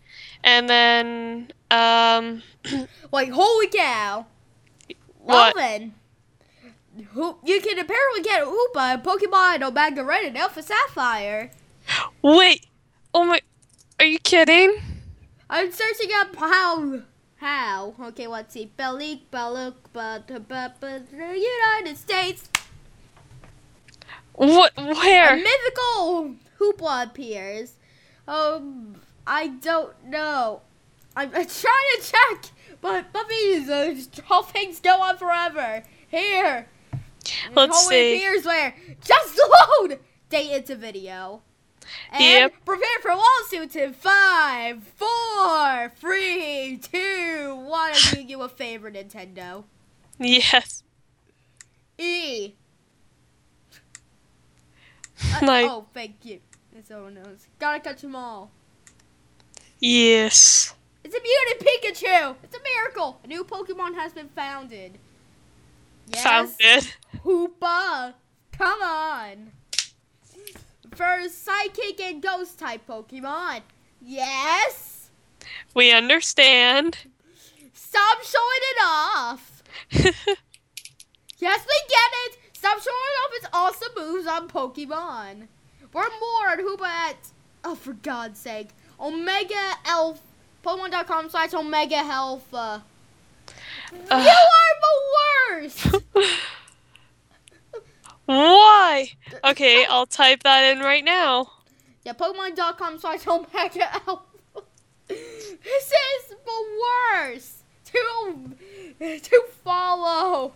and 0.43 0.69
then 0.69 1.53
um, 1.71 2.43
like, 3.13 3.31
holy 3.31 3.69
cow. 3.69 4.27
What? 5.19 5.55
Well 5.55 5.91
you 7.45 7.61
can 7.61 7.79
apparently 7.79 8.23
get 8.23 8.45
Hoopa 8.45 8.95
in 8.95 9.01
Pokemon 9.03 9.63
Omega 9.63 10.03
Ruby 10.03 10.29
and 10.29 10.39
Alpha 10.39 10.63
Sapphire. 10.63 11.51
wait, 12.23 12.67
oh 13.15 13.25
my, 13.25 13.41
are 14.01 14.07
you 14.07 14.19
kidding? 14.19 14.77
I'm 15.51 15.71
searching 15.73 16.11
up 16.15 16.37
how. 16.37 17.03
How? 17.39 17.95
Okay, 18.01 18.27
let's 18.27 18.53
see. 18.53 18.71
Belik, 18.79 19.21
Baluk, 19.33 19.75
but, 19.93 20.27
but, 20.49 20.81
but, 20.81 21.11
the 21.11 21.17
United 21.17 21.97
States. 21.97 22.49
What? 24.35 24.73
A 24.77 24.85
Where? 24.87 25.37
mythical 25.37 26.35
Hoopa 26.59 27.05
appears. 27.05 27.75
Um, 28.27 28.97
I 29.27 29.49
don't 29.49 29.93
know. 30.07 30.63
I'm, 31.17 31.29
I'm 31.29 31.47
trying 31.47 31.89
to 31.97 32.03
check, 32.03 32.51
but 32.81 33.13
puppies, 33.13 33.69
uh, 33.69 33.97
all 34.31 34.43
things 34.43 34.81
go 34.81 35.01
on 35.01 35.17
forever. 35.17 35.83
Here. 36.09 36.67
Let's 37.55 37.89
see. 37.89 38.17
appears 38.17 38.45
where 38.45 38.75
just 39.05 39.41
load. 39.81 39.99
Date 40.31 40.51
it's 40.51 40.71
a 40.71 40.77
video. 40.77 41.43
And 42.13 42.23
Yep. 42.23 42.55
prepare 42.65 42.99
for 43.03 43.15
lawsuits 43.15 43.77
in 43.77 43.93
five, 43.93 44.83
four, 44.97 45.93
three, 45.97 46.79
two, 46.83 47.55
one. 47.57 47.93
I'm 47.95 48.15
doing 48.15 48.29
you 48.29 48.43
a 48.43 48.49
favor, 48.49 48.91
Nintendo. 48.91 49.65
Yes. 50.19 50.83
E. 51.99 52.55
Uh, 55.35 55.39
My 55.45 55.63
oh, 55.65 55.87
thank 55.95 56.25
you. 56.25 56.41
That's 56.73 56.91
all 56.91 57.11
knows. 57.11 57.47
Gotta 57.59 57.81
catch 57.81 58.03
them 58.03 58.15
all. 58.17 58.51
yes. 59.81 60.75
It's 61.05 61.15
a 61.15 61.21
mutant 61.23 61.67
Pikachu! 62.05 62.35
It's 62.43 62.55
a 62.55 62.61
miracle! 62.63 63.19
A 63.25 63.27
new 63.29 63.43
Pokemon 63.45 63.95
has 63.95 64.13
been 64.13 64.29
founded. 64.29 64.99
Yes. 66.13 66.23
Found 66.23 66.51
it. 66.61 66.97
Hoopa! 67.25 68.13
Come 68.53 68.83
on! 68.83 69.53
First 70.99 71.45
Psychic 71.45 72.01
and 72.01 72.21
Ghost 72.21 72.59
type 72.59 72.81
Pokemon. 72.89 73.61
Yes! 74.03 75.11
We 75.73 75.93
understand. 75.93 76.99
Stop 77.73 78.19
showing 78.25 78.63
it 78.63 78.79
off! 78.85 79.63
Yes, 81.41 81.65
we 81.65 81.89
get 81.89 82.11
it! 82.27 82.39
Stop 82.53 82.83
showing 82.83 82.97
off 82.97 83.31
its 83.35 83.47
awesome 83.53 83.93
moves 83.97 84.27
on 84.27 84.49
Pokemon. 84.49 85.47
We're 85.93 86.11
more 86.19 86.49
at 86.49 86.59
Hoopa 86.59 86.85
at, 86.85 87.17
oh, 87.63 87.77
for 87.77 87.93
God's 87.93 88.41
sake, 88.41 88.71
Omega 88.99 89.75
Elf, 89.87 90.21
Pokemon.com 90.65 91.31
slash 91.31 91.55
Omega 91.55 91.99
Health. 91.99 92.53
Uh, 92.53 92.81
you 93.93 94.17
are 94.17 94.75
the 94.83 94.97
worst! 95.61 95.95
Why? 98.29 99.09
Okay, 99.43 99.87
I'll 99.87 100.05
type 100.05 100.43
that 100.43 100.77
in 100.77 100.81
right 100.81 101.03
now. 101.03 101.51
Yeah, 102.05 102.13
Pokemon.com 102.13 102.99
slash 102.99 103.27
Omega 103.27 103.91
Elf. 104.07 104.21
This 105.09 105.93
is 105.93 106.29
the 106.29 106.81
worst 106.83 107.63
to, 107.87 109.19
to 109.19 109.43
follow. 109.65 110.53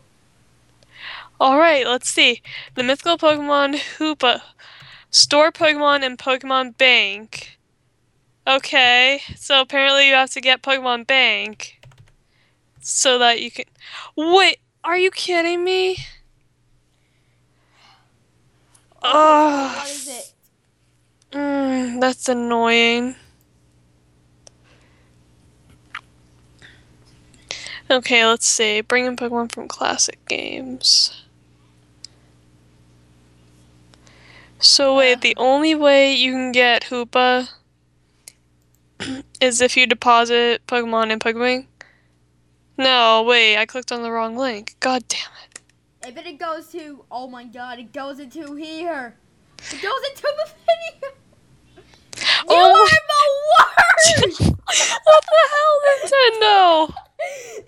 All 1.40 1.58
right, 1.58 1.86
let's 1.86 2.10
see. 2.10 2.42
The 2.74 2.82
mythical 2.82 3.16
Pokemon 3.16 3.76
Hoopa. 3.96 4.42
Store 5.10 5.50
Pokemon 5.50 6.02
in 6.02 6.18
Pokemon 6.18 6.76
Bank. 6.76 7.58
Okay, 8.46 9.22
so 9.34 9.62
apparently 9.62 10.08
you 10.08 10.14
have 10.14 10.30
to 10.32 10.42
get 10.42 10.62
Pokemon 10.62 11.06
Bank 11.06 11.80
so 12.82 13.18
that 13.18 13.40
you 13.40 13.50
can. 13.50 13.64
Wait, 14.14 14.58
are 14.84 14.98
you 14.98 15.10
kidding 15.10 15.64
me? 15.64 15.96
Ugh. 19.02 19.76
what 19.76 19.90
is 19.90 20.08
it? 20.08 20.32
Mm, 21.32 22.00
that's 22.00 22.28
annoying. 22.28 23.16
Okay, 27.90 28.24
let's 28.24 28.46
see. 28.46 28.80
Bring 28.80 29.04
in 29.04 29.16
Pokemon 29.16 29.52
from 29.52 29.68
classic 29.68 30.24
games. 30.26 31.22
So 34.58 34.96
wait, 34.96 35.20
the 35.20 35.34
only 35.36 35.74
way 35.74 36.14
you 36.14 36.32
can 36.32 36.52
get 36.52 36.84
Hoopa 36.84 37.48
is 39.40 39.60
if 39.60 39.76
you 39.76 39.86
deposit 39.86 40.66
Pokemon 40.66 41.10
in 41.10 41.18
Pokemon. 41.18 41.66
No, 42.78 43.24
wait, 43.26 43.58
I 43.58 43.66
clicked 43.66 43.92
on 43.92 44.02
the 44.02 44.10
wrong 44.10 44.36
link. 44.36 44.76
God 44.80 45.04
damn 45.08 45.20
it. 45.44 45.51
If 46.04 46.16
it 46.16 46.38
goes 46.38 46.66
to, 46.68 47.04
oh 47.12 47.28
my 47.28 47.44
god, 47.44 47.78
it 47.78 47.92
goes 47.92 48.18
into 48.18 48.54
here. 48.54 49.14
It 49.70 49.80
goes 49.80 50.00
into 50.10 50.22
the 50.22 50.50
video. 50.66 51.14
You 52.16 52.48
Oh 52.48 52.72
are 52.74 53.02
the 53.12 54.24
worst! 54.26 54.40
what 55.04 55.24
the 55.30 55.42
hell, 55.52 55.74
Nintendo? 55.86 56.94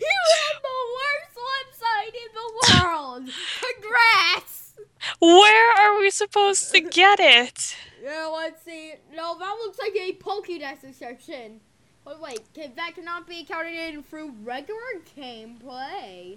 you 0.00 0.18
have 0.42 0.60
the 0.62 0.80
worst 0.96 1.34
website 1.54 2.14
in 2.14 2.30
the 2.34 2.48
world! 2.82 3.22
Congrats! 3.60 4.74
Where 5.20 5.70
are 5.78 6.00
we 6.00 6.10
supposed 6.10 6.72
to 6.72 6.80
get 6.80 7.20
it? 7.20 7.76
Yeah, 8.02 8.26
let's 8.32 8.64
see. 8.64 8.94
No, 9.14 9.38
that 9.38 9.56
looks 9.62 9.78
like 9.78 9.94
a 9.94 10.12
Pokédex 10.14 10.80
description. 10.80 11.60
But 12.04 12.20
wait, 12.20 12.40
can, 12.52 12.72
that 12.76 12.94
cannot 12.94 13.26
be 13.26 13.44
counted 13.44 13.72
in 13.74 14.02
through 14.02 14.34
regular 14.42 14.78
gameplay. 15.16 16.36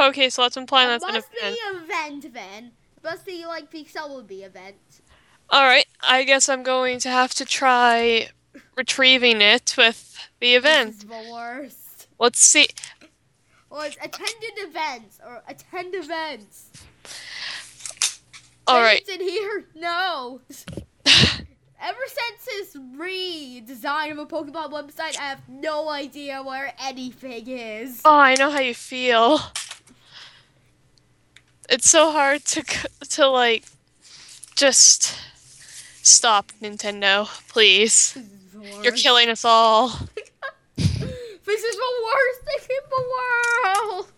Okay, 0.00 0.30
so 0.30 0.42
let's 0.42 0.56
imply 0.56 0.84
It 0.84 1.00
that's 1.00 1.04
an 1.04 1.10
event. 1.10 1.24
must 1.42 1.42
be 1.42 1.84
event 1.92 2.34
then. 2.34 2.64
It 2.96 3.04
must 3.04 3.26
be 3.26 3.44
like 3.46 3.70
the 3.70 3.84
Celebi 3.84 4.44
event. 4.44 4.76
Alright, 5.52 5.86
I 6.02 6.24
guess 6.24 6.48
I'm 6.48 6.62
going 6.62 6.98
to 7.00 7.08
have 7.08 7.34
to 7.34 7.44
try 7.44 8.28
retrieving 8.76 9.40
it 9.40 9.74
with 9.76 10.28
the 10.40 10.52
This 10.54 10.58
event. 10.58 10.88
is 10.90 10.98
the 11.00 11.30
worst. 11.32 12.06
Let's 12.20 12.38
see. 12.40 12.68
Well, 13.70 13.82
it's 13.82 13.96
attended 13.96 14.52
events 14.58 15.18
or 15.26 15.42
attend 15.48 15.94
events. 15.94 16.70
Alright. 18.68 19.00
It's 19.00 19.08
in 19.10 19.20
here? 19.20 19.64
No. 19.74 20.40
Ever 21.80 21.98
since 22.06 22.44
this 22.72 22.82
redesign 22.96 24.10
of 24.10 24.18
a 24.18 24.26
Pokemon 24.26 24.72
website, 24.72 25.18
I 25.18 25.28
have 25.28 25.48
no 25.48 25.88
idea 25.88 26.42
where 26.42 26.72
anything 26.80 27.46
is. 27.46 28.00
Oh, 28.04 28.16
I 28.18 28.34
know 28.34 28.50
how 28.50 28.58
you 28.60 28.74
feel. 28.74 29.40
It's 31.68 31.88
so 31.88 32.10
hard 32.10 32.44
to 32.46 32.62
to 33.10 33.26
like 33.28 33.64
just 34.56 35.16
stop 36.02 36.50
Nintendo, 36.60 37.26
please. 37.48 38.14
This 38.14 38.24
is 38.24 38.30
the 38.52 38.82
You're 38.82 38.92
killing 38.92 39.28
us 39.28 39.44
all. 39.44 39.92
This 40.76 41.64
is 41.64 41.76
the 41.76 41.92
worst 42.04 42.40
thing 42.44 42.76
in 42.76 42.90
the 42.90 43.04
world. 43.94 44.12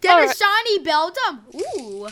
Get 0.00 0.10
a 0.10 0.22
Alright. 0.22 0.36
shiny 0.36 0.78
Beldum. 0.80 1.40
Ooh. 1.54 2.08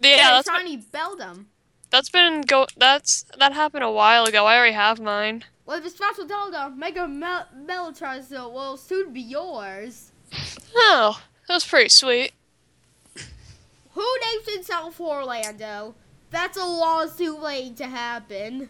Yeah, 0.00 0.16
Get 0.16 0.46
a 0.46 0.48
shiny 0.48 0.78
Beldum. 0.78 1.46
That's 1.90 2.08
been 2.08 2.42
go 2.42 2.66
that's 2.76 3.24
that 3.38 3.52
happened 3.52 3.84
a 3.84 3.90
while 3.90 4.24
ago. 4.24 4.46
I 4.46 4.56
already 4.56 4.74
have 4.74 5.00
mine. 5.00 5.44
Well, 5.66 5.80
the 5.80 5.90
special 5.90 6.26
Beldum, 6.26 6.76
Mega 6.76 7.06
Mel- 7.06 7.46
will 8.52 8.76
soon 8.76 9.12
be 9.12 9.20
yours. 9.20 10.10
Oh, 10.74 11.22
that 11.46 11.54
was 11.54 11.64
pretty 11.64 11.90
sweet. 11.90 12.32
Who 13.92 14.04
names 14.26 14.52
himself 14.52 15.00
Orlando? 15.00 15.94
That's 16.30 16.56
a 16.56 16.64
lawsuit 16.64 17.40
waiting 17.40 17.74
to 17.76 17.86
happen. 17.86 18.68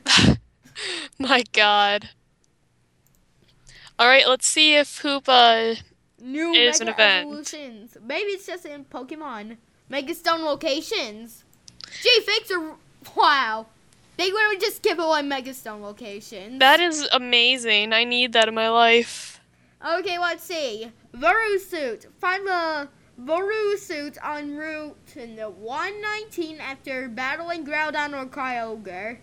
My 1.19 1.45
god. 1.53 2.11
Alright, 4.01 4.29
let's 4.29 4.47
see 4.47 4.75
if 4.77 5.03
Hoopa 5.03 5.83
New 6.21 6.53
is 6.53 6.81
Mega 6.81 6.91
an 6.91 6.95
event. 6.95 7.27
Evolutions. 7.27 7.97
Maybe 8.03 8.31
it's 8.33 8.47
just 8.47 8.65
in 8.65 8.85
Pokemon. 8.85 9.57
Mega 9.89 10.15
Stone 10.15 10.43
locations. 10.43 11.45
Gee, 12.03 12.21
thanks 12.25 12.51
are 12.51 12.77
wow. 13.17 13.67
They 14.17 14.31
literally 14.31 14.59
just 14.59 14.83
give 14.83 14.99
away 14.99 15.23
Mega 15.23 15.55
Stone 15.55 15.81
locations. 15.81 16.59
That 16.59 16.81
is 16.81 17.09
amazing. 17.13 17.93
I 17.93 18.05
need 18.05 18.35
that 18.35 18.49
in 18.49 18.55
my 18.55 18.69
life. 18.69 19.41
Okay, 19.83 20.19
let's 20.19 20.45
see. 20.45 20.93
Venusaurite. 21.17 22.07
Find 22.19 22.47
the 22.47 22.89
Venusaurite 23.19 24.19
en 24.23 24.57
route 24.57 25.07
to 25.15 25.27
the 25.27 25.49
119 25.49 26.59
after 26.61 27.09
battling 27.09 27.65
Groudon 27.65 28.13
or 28.13 28.27
Kyogre. 28.27 29.19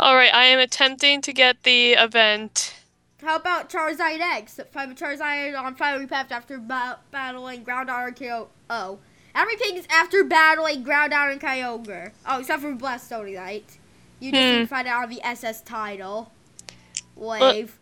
Alright, 0.00 0.32
I 0.32 0.44
am 0.44 0.60
attempting 0.60 1.20
to 1.22 1.32
get 1.32 1.62
the 1.64 1.92
event. 1.92 2.74
How 3.20 3.36
about 3.36 3.68
Charizard 3.68 4.20
X? 4.20 4.60
Find 4.72 4.92
the 4.92 4.94
Charizard 4.94 5.60
on 5.60 5.74
Fiery 5.74 6.06
Path 6.06 6.30
after 6.30 6.56
ba- 6.58 7.00
battling 7.10 7.64
Groudon 7.64 8.08
or 8.08 8.12
Kyogre. 8.12 8.46
Oh. 8.70 8.98
Everything 9.38 9.76
is 9.76 9.86
after 9.88 10.24
battling 10.24 10.82
Groudon 10.84 11.30
and 11.32 11.40
Kyogre. 11.40 12.10
Oh, 12.26 12.40
except 12.40 12.60
for 12.62 12.72
Blastoise. 12.74 13.62
You 14.20 14.32
just 14.32 14.58
Hmm. 14.58 14.64
find 14.64 14.88
it 14.88 14.90
on 14.92 15.08
the 15.08 15.22
S.S. 15.24 15.60
Tidal. 15.62 16.32
Wave. 17.14 17.78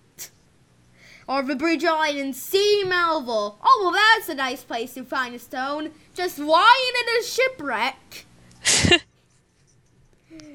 or 1.29 1.43
the 1.43 1.57
Bridge 1.57 1.85
Island 1.85 2.37
Sea 2.37 2.85
Mauville. 2.87 3.57
Oh, 3.63 3.81
well, 3.83 3.93
that's 3.93 4.29
a 4.29 4.35
nice 4.35 4.63
place 4.63 4.95
to 4.95 5.03
find 5.05 5.35
a 5.35 5.39
stone. 5.39 5.93
Just 6.15 6.39
lying 6.39 6.93
in 7.01 7.21
a 7.21 7.25
shipwreck. 7.25 8.27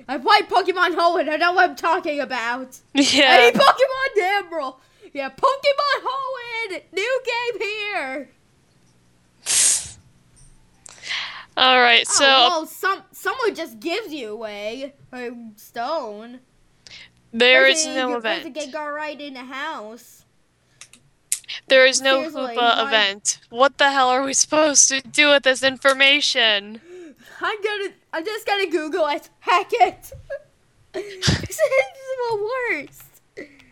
I 0.08 0.18
played 0.18 0.50
Pokemon 0.50 0.96
Hoenn. 0.96 1.30
I 1.30 1.38
know 1.38 1.54
what 1.54 1.70
I'm 1.72 1.76
talking 1.76 2.20
about. 2.20 2.78
yeah. 2.94 3.38
Hey, 3.38 3.52
Pokemon 3.54 4.22
Emerald! 4.22 4.76
Yeah, 5.14 5.30
Pokemon 5.30 6.04
Hoenn! 6.04 6.82
New 6.94 7.22
game 7.26 7.60
here! 7.62 8.30
Alright, 11.58 12.06
oh, 12.08 12.14
so 12.14 12.26
oh, 12.26 12.48
well, 12.50 12.66
some 12.66 13.04
someone 13.12 13.54
just 13.56 13.80
gives 13.80 14.14
you 14.14 14.30
away 14.32 14.94
a 15.12 15.32
stone. 15.58 16.40
There 17.34 17.68
is 17.68 17.78
Doesn't- 17.84 17.96
no 17.96 18.16
event. 18.18 18.54
get 18.54 18.72
got 18.72 18.86
right 18.88 19.20
in 19.20 19.34
the 19.36 19.44
house. 19.46 20.26
There 21.68 21.86
is 21.86 22.02
no 22.02 22.16
Seriously, 22.30 22.56
Hoopa 22.56 22.78
why- 22.78 22.88
event. 22.88 23.40
What 23.50 23.78
the 23.78 23.92
hell 23.92 24.10
are 24.10 24.24
we 24.24 24.34
supposed 24.34 24.88
to 24.90 25.02
do 25.02 25.30
with 25.30 25.44
this 25.44 25.64
information? 25.64 26.82
I'm 27.42 27.62
gonna. 27.62 27.90
I'm 28.14 28.26
just 28.26 28.46
gonna 28.46 28.68
Google 28.70 29.08
it. 29.08 29.30
Heck 29.40 29.70
it. 29.74 30.12
this 30.94 31.28
is 31.50 31.60
the 32.30 32.50
worst. 32.70 33.04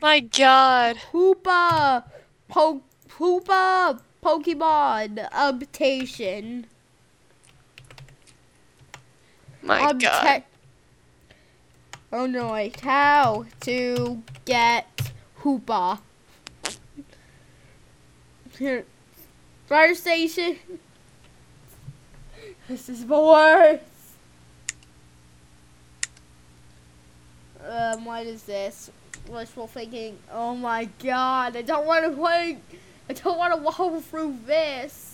My 0.01 0.19
god. 0.21 0.97
Hoopa, 1.11 2.03
po, 2.47 2.81
Hoopa, 3.17 3.99
Pokemon 4.23 5.27
uptation. 5.31 6.65
My 9.61 9.93
god. 9.93 10.43
Oh 12.11 12.25
no! 12.25 12.53
Wait, 12.53 12.79
how 12.79 13.45
to 13.61 14.23
get 14.45 15.11
Hoopa? 15.41 15.99
Here, 18.57 18.85
fire 19.67 19.93
station. 19.95 20.57
This 22.67 22.89
is 22.89 23.05
the 23.05 23.19
worst. 23.19 23.83
Um, 27.67 28.05
what 28.05 28.25
is 28.25 28.43
this? 28.43 28.89
Wishful 29.27 29.67
thinking. 29.67 30.17
Oh 30.31 30.55
my 30.55 30.89
god! 31.03 31.55
I 31.55 31.61
don't 31.61 31.85
want 31.85 32.05
to 32.05 32.11
play. 32.11 32.57
I 33.09 33.13
don't 33.13 33.37
want 33.37 33.53
to 33.53 33.61
walk 33.61 34.03
through 34.03 34.37
this. 34.45 35.08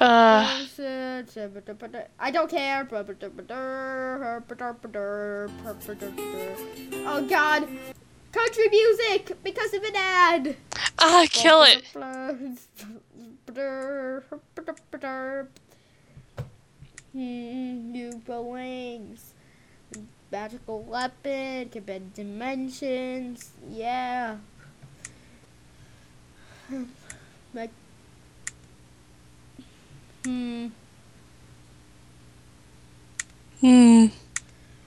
Uh, 0.00 0.66
I 2.18 2.30
don't 2.32 2.50
care. 2.50 2.86
Oh 7.06 7.26
god. 7.28 7.68
Country 8.32 8.68
music 8.68 9.36
because 9.44 9.72
of 9.74 9.82
an 9.84 9.94
ad. 9.96 10.56
ah, 10.98 11.26
kill 11.30 11.62
it. 11.62 11.84
Hmm, 17.12 17.92
New 17.92 18.20
wings. 18.26 19.32
Magical 20.32 20.80
weapon. 20.82 21.68
Can 21.68 21.82
bend 21.84 22.14
dimensions. 22.14 23.50
Yeah. 23.70 24.38
Mag- 27.52 27.70
hmm. 30.24 30.66
Hmm. 33.60 34.06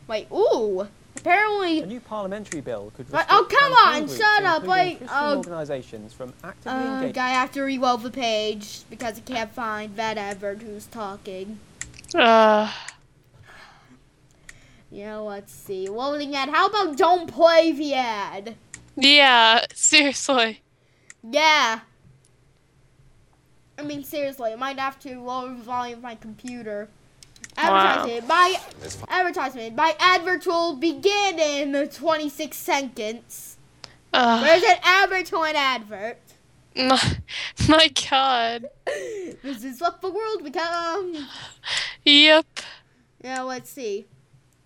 Wait, 0.07 0.27
ooh. 0.31 0.87
Apparently, 1.17 1.81
A 1.81 1.85
new 1.85 1.99
parliamentary 1.99 2.61
bill 2.61 2.91
could 2.95 3.11
Right, 3.11 3.25
oh, 3.29 3.47
come 3.49 3.73
on, 3.73 4.07
shut 4.07 4.43
up, 4.43 4.63
including 4.63 4.69
wait, 4.69 4.97
Christian 4.99 5.17
uh, 5.17 5.35
organisations 5.35 6.13
from 6.13 6.33
actively 6.43 6.71
uh, 6.71 6.95
engaging. 7.01 7.21
I 7.21 7.29
have 7.29 7.51
to 7.53 7.63
reload 7.63 8.03
the 8.03 8.11
page 8.11 8.81
because 8.89 9.17
I 9.17 9.21
can't 9.21 9.51
find 9.51 9.95
that 9.95 10.17
Edward 10.17 10.61
who's 10.61 10.85
talking. 10.85 11.59
Uh, 12.13 12.71
Yeah, 14.89 15.17
let's 15.17 15.51
see. 15.51 15.89
Loading 15.89 16.35
ad. 16.35 16.49
How 16.49 16.67
about 16.67 16.97
don't 16.97 17.29
play 17.29 17.71
the 17.71 17.93
ad? 17.95 18.55
yeah, 18.95 19.65
seriously. 19.73 20.61
Yeah. 21.23 21.81
I 23.77 23.83
mean, 23.83 24.03
seriously, 24.03 24.53
I 24.53 24.55
might 24.55 24.79
have 24.79 24.99
to 25.01 25.21
lower 25.21 25.49
the 25.49 25.63
volume 25.63 25.97
of 25.97 26.03
my 26.03 26.15
computer. 26.15 26.89
Wow. 27.57 28.05
Advertisement. 28.05 28.27
My 28.27 28.59
advertisement. 29.09 29.75
My 29.75 29.95
advert 29.99 30.45
will 30.45 30.75
begin 30.75 31.39
in 31.39 31.87
26 31.87 32.57
seconds. 32.57 33.57
Uh, 34.13 34.43
There's 34.43 34.63
an 34.63 34.77
advert 34.83 35.25
to 35.27 35.41
an 35.41 35.55
advert. 35.55 36.19
my, 36.75 37.17
my 37.67 37.91
god. 38.09 38.65
This 39.43 39.63
is 39.63 39.79
what 39.79 40.01
the 40.01 40.09
world 40.09 40.43
becomes. 40.43 41.19
Yep. 42.03 42.45
Yeah, 43.23 43.41
let's 43.41 43.69
see. 43.69 44.05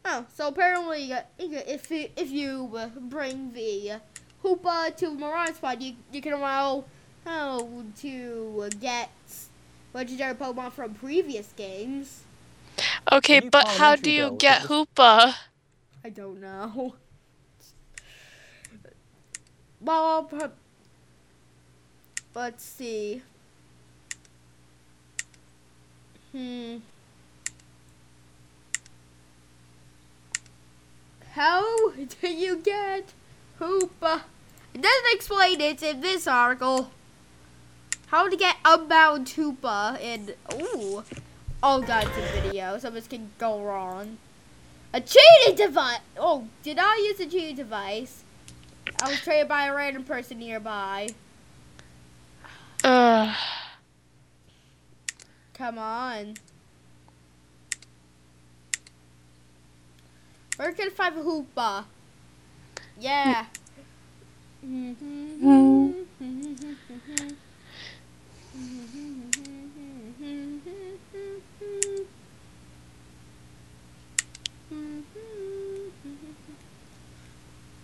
Oh, 0.05 0.25
so 0.33 0.47
apparently, 0.47 1.11
uh, 1.13 1.21
if 1.37 1.91
you, 1.91 2.07
if 2.15 2.31
you 2.31 2.71
uh, 2.75 2.87
bring 2.99 3.53
the 3.53 3.91
uh, 3.91 3.99
Hoopa 4.43 4.95
to 4.97 5.11
Mirage 5.11 5.55
Spot, 5.55 5.79
you, 5.81 5.95
you 6.11 6.21
can 6.21 6.33
allow 6.33 6.85
how 7.25 7.83
to 8.01 8.63
uh, 8.65 8.69
get 8.79 9.09
legendary 9.93 10.33
Pokemon 10.33 10.71
from 10.71 10.93
previous 10.93 11.53
games. 11.55 12.21
Okay, 13.11 13.39
but 13.39 13.67
how 13.67 13.95
do 13.95 14.11
you 14.11 14.29
bill 14.29 14.37
get 14.37 14.61
that 14.61 14.69
Hoopa? 14.69 15.35
I 16.03 16.09
don't 16.09 16.41
know. 16.41 16.95
Well, 19.83 20.25
per- 20.25 20.51
let's 22.35 22.63
see. 22.63 23.23
Hmm. 26.31 26.77
How 31.31 31.91
do 32.21 32.27
you 32.29 32.57
get 32.57 33.13
Hoopa? 33.59 34.21
It 34.73 34.81
doesn't 34.81 35.13
explain 35.13 35.59
it 35.59 35.81
in 35.81 36.01
this 36.01 36.27
article. 36.27 36.91
How 38.11 38.27
to 38.27 38.35
get 38.35 38.57
Unbound 38.65 39.27
Hoopa 39.27 39.97
in. 40.01 40.33
Ooh. 40.55 41.01
Oh 41.63 41.81
god, 41.81 42.07
it's 42.07 42.17
a 42.17 42.41
video. 42.41 42.77
So 42.77 42.89
this 42.89 43.07
can 43.07 43.31
go 43.37 43.63
wrong. 43.63 44.17
A 44.93 44.99
cheating 44.99 45.55
device! 45.55 46.01
Oh, 46.17 46.49
did 46.61 46.77
I 46.77 46.97
use 46.97 47.21
a 47.21 47.25
cheating 47.25 47.55
device? 47.55 48.25
I 49.01 49.11
was 49.11 49.21
traded 49.21 49.47
by 49.47 49.67
a 49.67 49.73
random 49.73 50.03
person 50.03 50.39
nearby. 50.39 51.07
Uh, 52.83 53.33
Come 55.53 55.77
on. 55.77 56.33
Where 60.57 60.73
can 60.73 60.87
I 60.87 60.89
find 60.89 61.15
a 61.15 61.23
hoopa? 61.23 61.85
Yeah. 62.99 63.45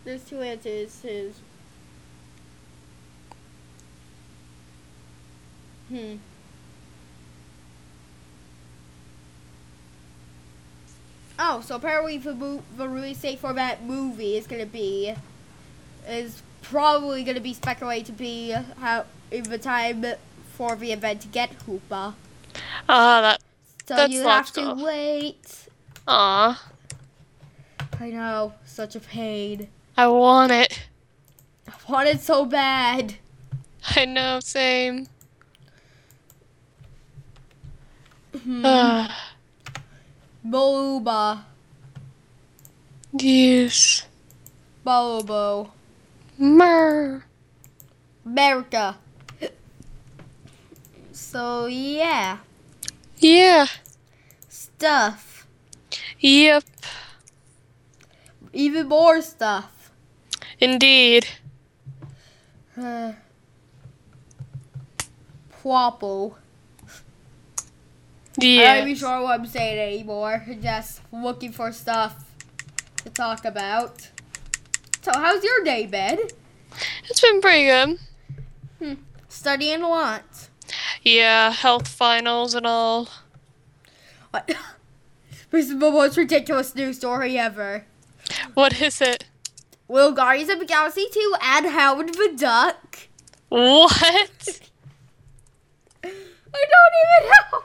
There's 0.03 0.23
two 0.23 0.41
answers. 0.41 1.01
His. 1.01 1.35
Hmm. 5.89 6.15
Oh, 11.39 11.61
so 11.61 11.75
apparently 11.75 12.17
the, 12.17 12.61
the 12.77 12.89
release 12.89 13.21
date 13.21 13.39
for 13.39 13.53
that 13.53 13.83
movie 13.83 14.37
is 14.37 14.47
gonna 14.47 14.65
be 14.65 15.13
is 16.07 16.41
probably 16.61 17.23
gonna 17.23 17.39
be 17.39 17.53
speculated 17.53 18.07
to 18.07 18.11
be 18.13 18.55
how 18.79 19.05
in 19.29 19.43
the 19.43 19.57
time 19.57 20.05
for 20.57 20.75
the 20.75 20.91
event 20.91 21.21
to 21.21 21.27
get 21.27 21.49
Hoopa. 21.65 22.13
ah, 22.89 23.21
that. 23.21 23.41
So 23.87 23.95
That's 23.95 24.11
you 24.13 24.23
have 24.23 24.51
to 24.53 24.61
logical. 24.61 24.85
wait. 24.85 25.67
Aw, 26.07 26.69
I 27.99 28.09
know, 28.09 28.53
such 28.65 28.95
a 28.95 28.99
pain. 28.99 29.67
I 29.95 30.07
want 30.07 30.51
it. 30.51 30.87
I 31.67 31.73
want 31.91 32.07
it 32.09 32.21
so 32.21 32.45
bad. 32.45 33.15
I 33.95 34.05
know, 34.05 34.39
same. 34.41 35.07
Hmm. 38.43 38.65
Uh, 38.65 39.07
Booba. 40.45 41.43
yes. 43.13 44.03
Bobo. 44.83 45.71
Mer. 46.37 47.23
America. 48.25 48.97
So 51.29 51.65
yeah, 51.65 52.37
Yeah. 53.17 53.67
stuff. 54.47 55.45
Yep. 56.21 56.63
Even 58.53 58.87
more 58.87 59.21
stuff. 59.21 59.91
Indeed. 60.61 61.27
Uh, 62.81 63.11
Yeah. 68.39 68.61
I'm 68.61 68.77
not 68.77 68.83
even 68.83 68.95
sure 68.95 69.21
what 69.21 69.37
I'm 69.37 69.45
saying 69.45 69.79
anymore. 69.79 70.45
Just 70.61 71.01
looking 71.11 71.51
for 71.51 71.73
stuff 71.73 72.23
to 73.03 73.09
talk 73.09 73.43
about. 73.43 74.07
So 75.01 75.11
how's 75.13 75.43
your 75.43 75.61
day, 75.65 75.87
Ben? 75.87 76.19
It's 77.09 77.19
been 77.19 77.41
pretty 77.41 77.65
good. 78.79 78.97
Studying 79.27 79.81
a 79.81 79.89
lot. 79.89 80.46
Yeah, 81.07 81.51
health 81.53 81.87
finals 81.87 82.53
and 82.53 82.65
all. 82.65 83.07
What? 84.31 84.53
This 85.49 85.67
is 85.69 85.79
the 85.79 85.91
most 85.91 86.17
ridiculous 86.17 86.75
news 86.75 86.97
story 86.97 87.37
ever. 87.39 87.85
What 88.53 88.81
is 88.81 88.99
it? 88.99 89.23
Will 89.87 90.11
Guardians 90.11 90.49
of 90.49 90.59
the 90.59 90.65
Galaxy 90.65 91.07
2 91.09 91.35
add 91.39 91.65
Howard 91.67 92.09
the 92.09 92.33
Duck? 92.35 93.07
What? 93.47 93.89
I 96.03 96.09
don't 96.73 96.95
even 97.05 97.29
know. 97.31 97.63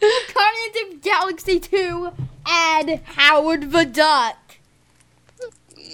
Guardians 0.34 0.94
of 0.96 1.00
Galaxy 1.02 1.60
2 1.60 2.10
add 2.44 3.00
Howard 3.04 3.70
the 3.70 3.84
Duck? 3.84 4.56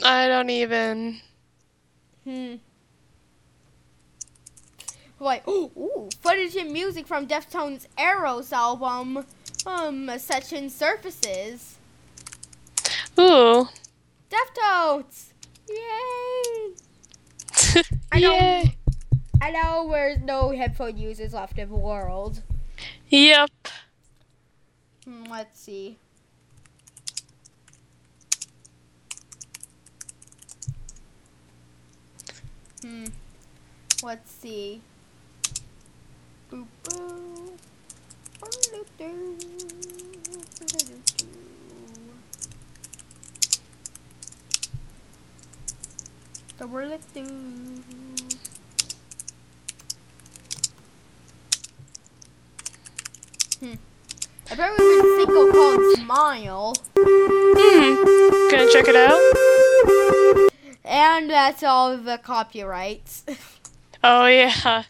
I 0.03 0.27
don't 0.29 0.49
even. 0.49 1.21
Hmm. 2.25 2.55
Like, 5.19 5.49
ooh, 5.49 6.11
footage 6.21 6.57
and 6.57 6.73
music 6.73 7.07
from 7.07 7.27
Deftones' 7.27 7.87
Eros 7.99 8.53
album, 8.53 9.25
um, 9.65 10.11
Section 10.19 10.69
Surfaces. 10.69 11.77
Ooh. 13.19 13.67
Deftones! 14.31 15.33
Yay! 15.69 16.75
I 18.13 18.21
know. 18.21 18.33
Yay. 18.33 18.77
I 19.41 19.51
know 19.51 19.89
there's 19.91 20.19
no 20.19 20.51
headphone 20.51 20.99
users 20.99 21.33
left 21.33 21.59
in 21.59 21.69
the 21.69 21.77
world. 21.77 22.43
Yep. 23.09 23.51
Hmm, 25.05 25.25
let's 25.31 25.61
see. 25.61 25.97
Hmm. 32.83 33.07
Let's 34.03 34.31
see. 34.31 34.83
Boop, 36.51 36.67
boo. 36.85 37.57
Ba-do-do. 38.41 39.37
Ba-do-do-do. 40.59 41.27
Da-ba-da-do. 46.59 47.25
Hmm. 53.59 53.75
Apparently 54.51 54.85
there's 54.85 55.05
a 55.05 55.17
single 55.17 55.53
called 55.53 55.97
Smile. 55.97 56.75
Hmm. 56.97 58.51
Gonna 58.51 58.71
check 58.71 58.87
it 58.87 58.95
out? 58.97 59.21
And 60.85 61.29
that's 61.29 61.63
all 61.65 61.91
of 61.91 62.05
the 62.05 62.19
copyrights. 62.19 63.25
Oh, 64.05 64.27
yeah. 64.27 64.85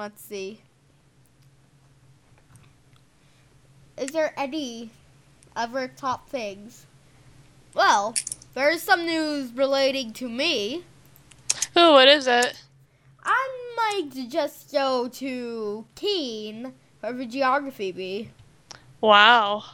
Let's 0.00 0.22
see. 0.22 0.62
Is 3.98 4.12
there 4.12 4.32
any 4.34 4.88
other 5.54 5.88
top 5.94 6.26
things? 6.26 6.86
Well, 7.74 8.14
there's 8.54 8.80
some 8.80 9.04
news 9.04 9.52
relating 9.52 10.14
to 10.14 10.26
me. 10.30 10.84
Oh, 11.76 11.92
what 11.92 12.08
is 12.08 12.26
it? 12.26 12.62
I 13.22 13.48
might 13.76 14.30
just 14.30 14.72
go 14.72 15.06
to 15.08 15.84
Keene 15.96 16.72
for 16.98 17.12
the 17.12 17.26
geography 17.26 17.92
bee. 17.92 18.30
Wow. 19.02 19.64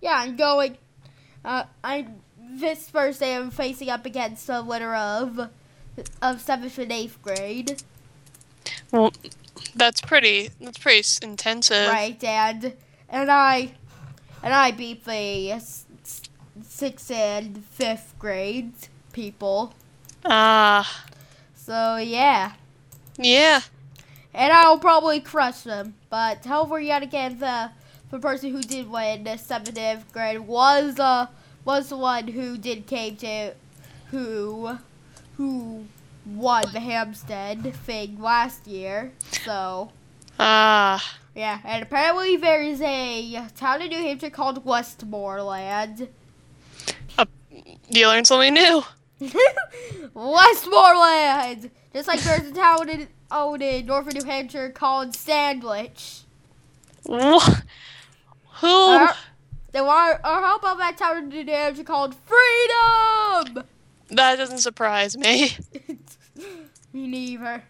Yeah, 0.00 0.18
I'm 0.18 0.36
going. 0.36 0.78
Uh, 1.44 1.64
I 1.82 2.06
this 2.38 2.88
Thursday 2.88 3.34
I'm 3.34 3.50
facing 3.50 3.90
up 3.90 4.06
against 4.06 4.46
the 4.46 4.62
winner 4.62 4.94
of 4.94 5.50
of 6.22 6.40
seventh 6.40 6.78
and 6.78 6.92
eighth 6.92 7.20
grade. 7.20 7.82
Well, 8.92 9.12
that's 9.74 10.00
pretty. 10.00 10.50
That's 10.60 10.78
pretty 10.78 11.04
intensive. 11.22 11.88
Right, 11.88 12.22
and 12.24 12.74
and 13.08 13.30
I 13.30 13.72
and 14.42 14.52
I 14.54 14.70
beat 14.70 15.04
the 15.04 15.60
sixth 16.62 17.10
and 17.10 17.64
fifth 17.64 18.14
grade 18.18 18.72
people. 19.12 19.74
Ah. 20.24 21.04
So 21.56 21.96
yeah, 21.96 22.52
yeah. 23.16 23.60
and 24.34 24.52
I'll 24.52 24.78
probably 24.78 25.20
crush 25.20 25.62
them. 25.62 25.94
But 26.10 26.44
however, 26.44 26.80
yet 26.80 27.02
again, 27.02 27.38
the 27.38 27.70
the 28.10 28.18
person 28.18 28.50
who 28.50 28.60
did 28.62 28.90
win 28.90 29.24
the 29.24 29.36
seventh 29.38 30.12
grade 30.12 30.40
was 30.40 30.98
uh 30.98 31.26
was 31.64 31.88
the 31.88 31.96
one 31.96 32.28
who 32.28 32.58
did 32.58 32.86
came 32.86 33.16
to 33.16 33.54
who 34.10 34.78
who 35.36 35.86
won 36.26 36.64
the 36.72 36.80
Hampstead 36.80 37.74
thing 37.74 38.20
last 38.20 38.66
year. 38.66 39.12
So. 39.44 39.90
Ah. 40.38 41.18
Yeah, 41.34 41.60
and 41.64 41.82
apparently 41.82 42.36
there 42.36 42.62
is 42.62 42.80
a 42.80 43.48
town 43.56 43.82
in 43.82 43.88
New 43.88 43.98
Hampshire 43.98 44.30
called 44.30 44.64
Westmoreland. 44.64 46.08
You 47.88 48.08
learned 48.08 48.26
something 48.26 48.54
new. 48.54 48.82
Westmoreland! 50.14 51.70
Just 51.92 52.08
like 52.08 52.20
there's 52.20 52.50
a 52.50 52.52
town 52.52 52.88
in, 52.88 53.08
out 53.30 53.62
in 53.62 53.86
northern 53.86 54.14
New 54.14 54.24
Hampshire 54.24 54.70
called 54.70 55.14
Sandwich. 55.14 56.22
What? 57.04 57.62
Who? 58.60 58.66
Uh, 58.66 59.14
then 59.72 59.86
why, 59.86 60.12
or 60.12 60.18
how 60.22 60.56
about 60.56 60.78
that 60.78 60.96
town 60.96 61.18
in 61.18 61.28
New 61.28 61.44
Hampshire 61.44 61.84
called 61.84 62.14
Freedom? 62.14 63.64
That 64.10 64.36
doesn't 64.36 64.58
surprise 64.58 65.16
me. 65.16 65.56
Me 66.94 67.06
neither. 67.06 67.64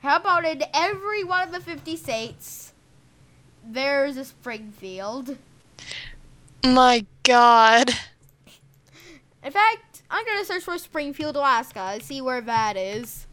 How 0.00 0.16
about 0.16 0.46
in 0.46 0.62
every 0.72 1.22
one 1.24 1.42
of 1.42 1.52
the 1.52 1.60
50 1.60 1.96
states, 1.96 2.72
there's 3.62 4.16
a 4.16 4.24
Springfield? 4.24 5.36
My 6.64 7.04
God. 7.24 7.90
In 9.44 9.52
fact, 9.52 10.02
I'm 10.08 10.24
gonna 10.24 10.46
search 10.46 10.62
for 10.62 10.78
Springfield, 10.78 11.36
Alaska, 11.36 11.90
and 11.92 12.02
see 12.02 12.22
where 12.22 12.40
that 12.40 12.78
is. 12.78 13.26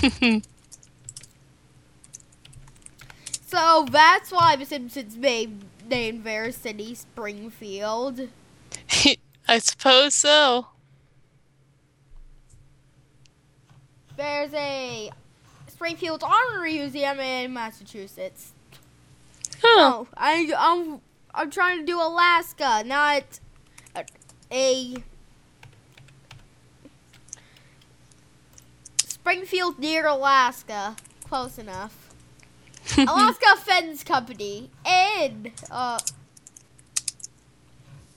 So 3.48 3.86
that's 3.90 4.30
why 4.30 4.56
the 4.56 4.66
Simpsons 4.66 5.16
made 5.16 5.64
named 5.88 6.24
their 6.24 6.52
city 6.52 6.94
Springfield. 6.94 8.28
I 9.48 9.58
suppose 9.58 10.14
so. 10.14 10.66
There's 14.18 14.52
a 14.52 15.12
Springfield 15.68 16.24
Armory 16.24 16.74
Museum 16.74 17.20
in 17.20 17.52
Massachusetts. 17.52 18.52
Huh. 19.62 19.92
Oh, 19.94 20.08
I, 20.16 20.52
I'm 20.58 21.00
I'm 21.32 21.52
trying 21.52 21.78
to 21.78 21.84
do 21.84 22.00
Alaska, 22.00 22.82
not 22.84 23.22
a, 23.94 24.04
a 24.50 24.96
Springfield 29.04 29.78
near 29.78 30.08
Alaska. 30.08 30.96
Close 31.22 31.56
enough. 31.56 32.12
Alaska 32.98 33.54
Fence 33.58 34.02
Company 34.02 34.68
in 34.84 35.52
uh 35.70 36.00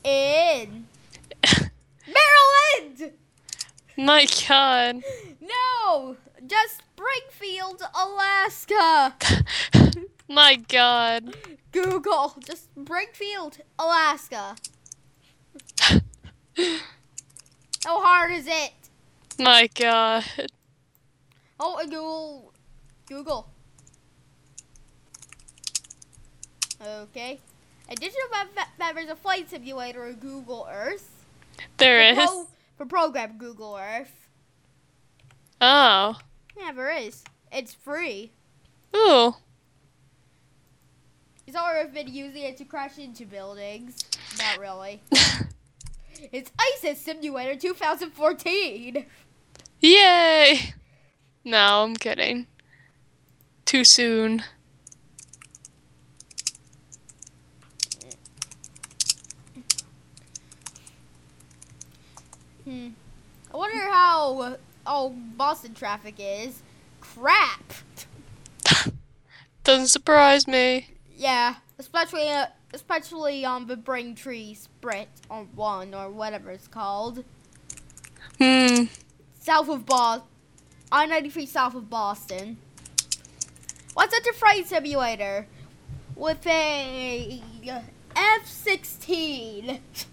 in 0.04 0.88
Maryland. 2.08 3.14
My 3.98 4.26
God. 4.48 5.04
No, 5.42 6.16
just 6.48 6.82
Springfield, 6.96 7.82
Alaska. 7.94 9.16
My 10.30 10.56
God. 10.56 11.36
Google, 11.72 12.36
just 12.46 12.70
Springfield, 12.74 13.58
Alaska. 13.78 14.56
How 17.84 18.02
hard 18.02 18.32
is 18.32 18.48
it? 18.48 18.72
My 19.40 19.68
God. 19.76 20.24
Oh, 21.60 21.80
Google, 21.84 22.54
Google. 23.08 23.48
Okay. 26.82 27.40
And 27.90 28.00
did 28.00 28.14
you 28.14 28.20
know 28.20 28.30
that, 28.32 28.48
that, 28.56 28.70
that 28.80 28.96
there's 28.96 29.10
a 29.10 29.16
flight 29.16 29.50
simulator 29.50 30.14
Google 30.14 30.68
Earth? 30.72 31.26
There 31.78 32.16
for, 32.16 32.22
is. 32.22 32.30
For 32.82 32.88
program 32.88 33.38
Google 33.38 33.78
Earth. 33.80 34.28
Oh. 35.62 36.18
Never 36.58 36.90
is. 36.90 37.24
It's 37.52 37.76
free. 37.76 38.32
Ooh. 38.96 39.36
It's 41.46 41.56
already 41.56 41.92
been 41.92 42.12
using 42.12 42.42
it 42.42 42.58
to 42.58 42.66
crash 42.66 42.98
into 42.98 43.28
buildings. 43.28 44.04
Not 44.40 44.58
really. 44.58 45.02
It's 46.32 46.52
ISIS 46.60 47.02
Simulator 47.02 47.56
2014. 47.56 49.06
Yay. 49.80 50.74
No, 51.44 51.84
I'm 51.84 51.96
kidding. 51.96 52.46
Too 53.66 53.84
soon. 53.84 54.44
Hmm. 62.72 62.88
I 63.54 63.58
wonder 63.58 63.80
how 63.92 64.56
oh 64.88 65.10
Boston 65.36 65.74
traffic 65.74 66.16
is. 66.18 66.62
Crap. 67.02 67.74
Doesn't 69.66 69.88
surprise 69.88 70.48
me. 70.48 70.88
Yeah, 71.18 71.56
especially 71.78 72.30
uh, 72.30 72.46
especially 72.74 73.44
on 73.44 73.68
the 73.68 73.76
Braintree 73.76 74.54
Split 74.54 75.10
or 75.30 75.44
one 75.54 75.94
or 75.94 76.10
whatever 76.10 76.50
it's 76.52 76.70
called, 76.70 77.26
Hmm. 78.40 78.86
south 79.42 79.68
of 79.68 79.86
Boston, 79.86 80.28
I 80.94 81.06
ninety 81.08 81.30
three 81.30 81.48
south 81.48 81.76
of 81.76 81.90
Boston. 81.90 82.58
What's 83.96 84.16
such 84.16 84.28
a 84.28 84.34
freight 84.34 84.68
simulator 84.68 85.46
with 86.16 86.48
a 86.48 87.44
F 88.16 88.48
sixteen? 88.48 89.82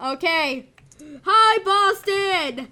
Okay. 0.00 0.68
Hi, 1.24 1.58
Boston. 1.64 2.68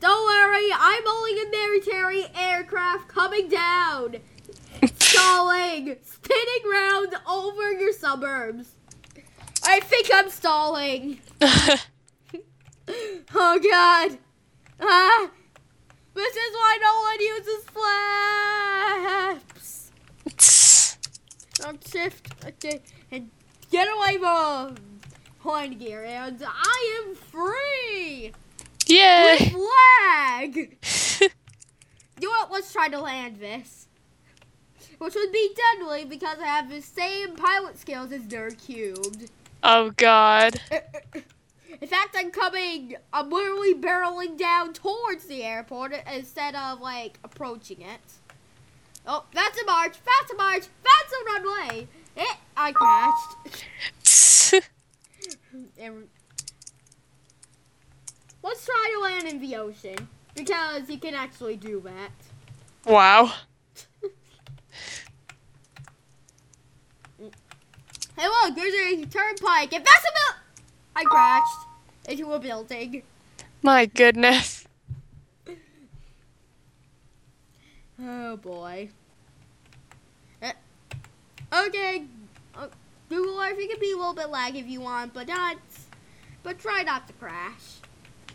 Don't 0.00 0.24
worry, 0.26 0.70
I'm 0.76 1.06
only 1.06 1.40
a 1.40 1.48
military 1.48 2.24
aircraft 2.38 3.08
coming 3.08 3.48
down, 3.48 4.16
stalling, 4.98 5.96
spinning 6.04 6.70
round 6.70 7.14
over 7.28 7.72
your 7.72 7.92
suburbs. 7.92 8.72
I 9.64 9.80
think 9.80 10.10
I'm 10.12 10.28
stalling. 10.30 11.20
Oh 13.34 13.58
God. 13.58 14.18
Ah. 14.80 15.30
This 16.14 16.36
is 16.36 16.54
why 16.54 16.78
no 16.80 17.00
one 17.00 17.20
uses 17.20 17.64
flaps. 20.24 20.98
I'm 21.66 21.78
shift. 21.90 22.32
Okay. 22.46 22.80
And 23.10 23.30
get 23.70 23.88
away 23.88 24.18
from 24.18 24.76
point 25.46 25.78
gear. 25.78 26.04
And 26.04 26.42
I 26.44 27.04
am 27.06 27.14
free. 27.14 28.32
Yay! 28.86 29.36
With 29.38 29.52
flag. 29.52 31.30
You 32.18 32.28
know 32.28 32.30
what? 32.30 32.50
Let's 32.50 32.72
try 32.72 32.88
to 32.88 32.98
land 32.98 33.36
this. 33.36 33.88
Which 34.96 35.14
would 35.14 35.32
be 35.32 35.54
deadly 35.54 36.06
because 36.06 36.38
I 36.40 36.46
have 36.46 36.70
the 36.70 36.80
same 36.80 37.36
pilot 37.36 37.78
skills 37.78 38.10
as 38.10 38.22
Nerd 38.22 38.56
Cubed. 38.66 39.30
Oh 39.62 39.90
God. 39.98 40.58
In 40.70 41.88
fact, 41.88 42.16
I'm 42.16 42.30
coming, 42.30 42.96
I'm 43.12 43.28
literally 43.28 43.74
barreling 43.74 44.38
down 44.38 44.72
towards 44.72 45.26
the 45.26 45.42
airport 45.42 45.92
instead 46.10 46.54
of, 46.54 46.80
like, 46.80 47.18
approaching 47.22 47.82
it. 47.82 48.00
Oh, 49.06 49.24
that's 49.34 49.60
a 49.60 49.66
march, 49.66 49.96
that's 50.02 50.32
a 50.32 50.36
march, 50.36 50.62
that's 50.82 51.12
a 51.12 51.24
runway. 51.26 51.88
Eh, 52.16 52.34
I 52.56 52.72
crashed. 52.72 53.62
And- 55.78 56.08
Let's 58.42 58.64
try 58.64 58.90
to 58.94 59.00
land 59.00 59.24
in 59.26 59.40
the 59.40 59.56
ocean, 59.56 60.08
because 60.34 60.88
you 60.88 60.98
can 60.98 61.14
actually 61.14 61.56
do 61.56 61.80
that. 61.84 62.10
wow. 62.86 63.32
Hey, 67.18 68.26
look, 68.28 68.54
there's 68.56 68.72
a 68.74 69.04
turnpike, 69.06 69.72
and 69.74 69.84
that's 69.84 70.04
a 70.04 70.12
buil- 70.12 70.40
I 70.96 71.04
crashed 71.04 71.66
into 72.08 72.32
a 72.32 72.38
building. 72.38 73.02
My 73.62 73.86
goodness. 73.86 74.64
Oh 77.98 78.36
boy. 78.36 78.90
Eh, 80.42 80.52
Okay. 81.50 82.04
Google 83.08 83.40
Earth, 83.40 83.58
you 83.58 83.68
can 83.68 83.80
be 83.80 83.92
a 83.92 83.96
little 83.96 84.14
bit 84.14 84.30
lag 84.30 84.56
if 84.56 84.66
you 84.66 84.80
want, 84.80 85.14
but 85.14 85.28
not. 85.28 85.56
But 86.42 86.58
try 86.58 86.82
not 86.82 87.06
to 87.08 87.12
crash. 87.14 87.76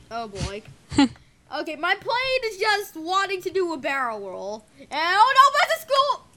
Oh 0.10 0.28
boy. 0.28 0.64
okay, 0.98 1.76
my 1.76 1.96
plane 1.96 2.42
is 2.46 2.58
just 2.58 2.96
wanting 2.96 3.42
to 3.42 3.50
do 3.50 3.74
a 3.74 3.78
barrel 3.78 4.20
roll. 4.20 4.66
And 4.80 4.88
oh 4.92 5.34
no, 5.36 5.60
that's 5.60 5.84
a 5.84 5.88
school! 5.88 6.28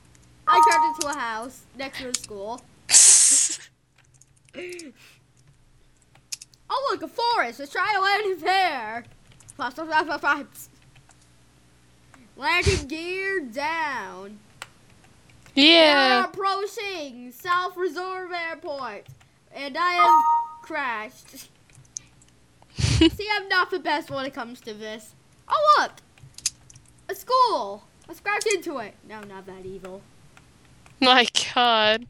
I 0.46 0.60
turned 0.70 0.94
into 0.94 1.08
a 1.08 1.18
house 1.18 1.62
next 1.76 2.00
to 2.00 2.08
a 2.08 2.14
school. 2.14 2.60
Oh 6.70 6.88
look, 6.90 7.02
a 7.02 7.08
forest. 7.08 7.60
Let's 7.60 7.72
try 7.72 7.92
to 7.94 8.00
land 8.00 8.40
there. 8.40 9.04
Flaps, 9.54 9.76
flaps, 9.76 10.06
flaps, 10.06 10.20
flaps. 10.20 10.68
Landing 12.36 12.88
gear 12.88 13.40
down. 13.40 14.40
We 15.54 15.70
Yeah. 15.72 16.22
are 16.22 16.24
approaching 16.28 17.32
South 17.32 17.76
Reserve 17.76 18.32
Airport, 18.32 19.06
and 19.52 19.76
I 19.78 19.92
have 19.94 20.62
crashed. 20.62 21.48
See, 22.78 23.28
I'm 23.32 23.48
not 23.48 23.70
the 23.70 23.78
best 23.78 24.10
when 24.10 24.26
it 24.26 24.34
comes 24.34 24.60
to 24.62 24.74
this. 24.74 25.14
Oh 25.48 25.76
look, 25.78 25.92
a 27.08 27.14
school. 27.14 27.84
Let's 28.08 28.20
crash 28.20 28.42
into 28.52 28.78
it. 28.78 28.94
No, 29.08 29.20
not 29.20 29.46
that 29.46 29.64
evil. 29.64 30.02
My 31.00 31.26
God. 31.54 32.06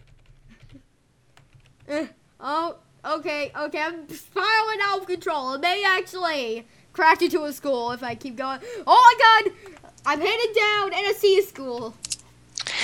Oh, 2.46 2.76
okay, 3.04 3.50
okay. 3.58 3.80
I'm 3.80 4.06
spiraling 4.08 4.78
out 4.82 5.00
of 5.00 5.06
control. 5.06 5.48
I 5.48 5.56
may 5.58 5.84
actually 5.86 6.66
crash 6.92 7.22
into 7.22 7.44
a 7.44 7.52
school 7.54 7.90
if 7.92 8.02
I 8.02 8.14
keep 8.14 8.36
going. 8.36 8.60
Oh 8.86 9.16
my 9.44 9.44
god! 9.44 9.82
I'm 10.04 10.20
headed 10.20 10.54
down 10.54 10.92
and 10.92 11.06
I 11.06 11.12
see 11.16 11.38
a 11.38 11.42
school. 11.42 11.94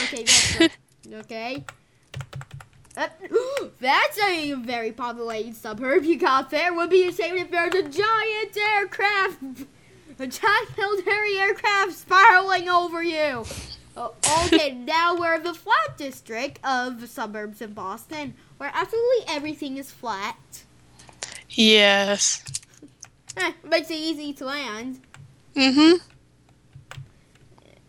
Okay, 0.04 0.24
that's. 0.24 0.76
Okay. 1.12 1.64
Uh, 2.96 3.08
that's 3.80 4.18
a 4.22 4.52
very 4.54 4.92
populated 4.92 5.56
suburb 5.56 6.04
you 6.04 6.16
got 6.16 6.50
there. 6.50 6.72
Would 6.72 6.90
be 6.90 7.08
ashamed 7.08 7.38
if 7.38 7.50
there's 7.50 7.74
a 7.74 7.88
giant 7.88 8.56
aircraft, 8.56 9.42
a 10.18 10.26
giant 10.26 10.76
military 10.76 11.38
aircraft 11.38 11.92
spiraling 11.92 12.68
over 12.68 13.02
you. 13.02 13.44
Oh, 13.96 14.14
okay, 14.46 14.72
now 14.86 15.16
we're 15.16 15.36
in 15.36 15.42
the 15.42 15.54
flat 15.54 15.96
district 15.96 16.60
of 16.64 17.00
the 17.00 17.06
suburbs 17.06 17.60
in 17.60 17.72
Boston, 17.72 18.34
where 18.58 18.70
absolutely 18.72 19.24
everything 19.28 19.76
is 19.76 19.90
flat. 19.90 20.36
Yes. 21.50 22.44
Eh, 23.36 23.52
makes 23.64 23.90
it 23.90 23.94
easy 23.94 24.32
to 24.34 24.44
land. 24.44 25.00
Mm-hmm. 25.54 25.96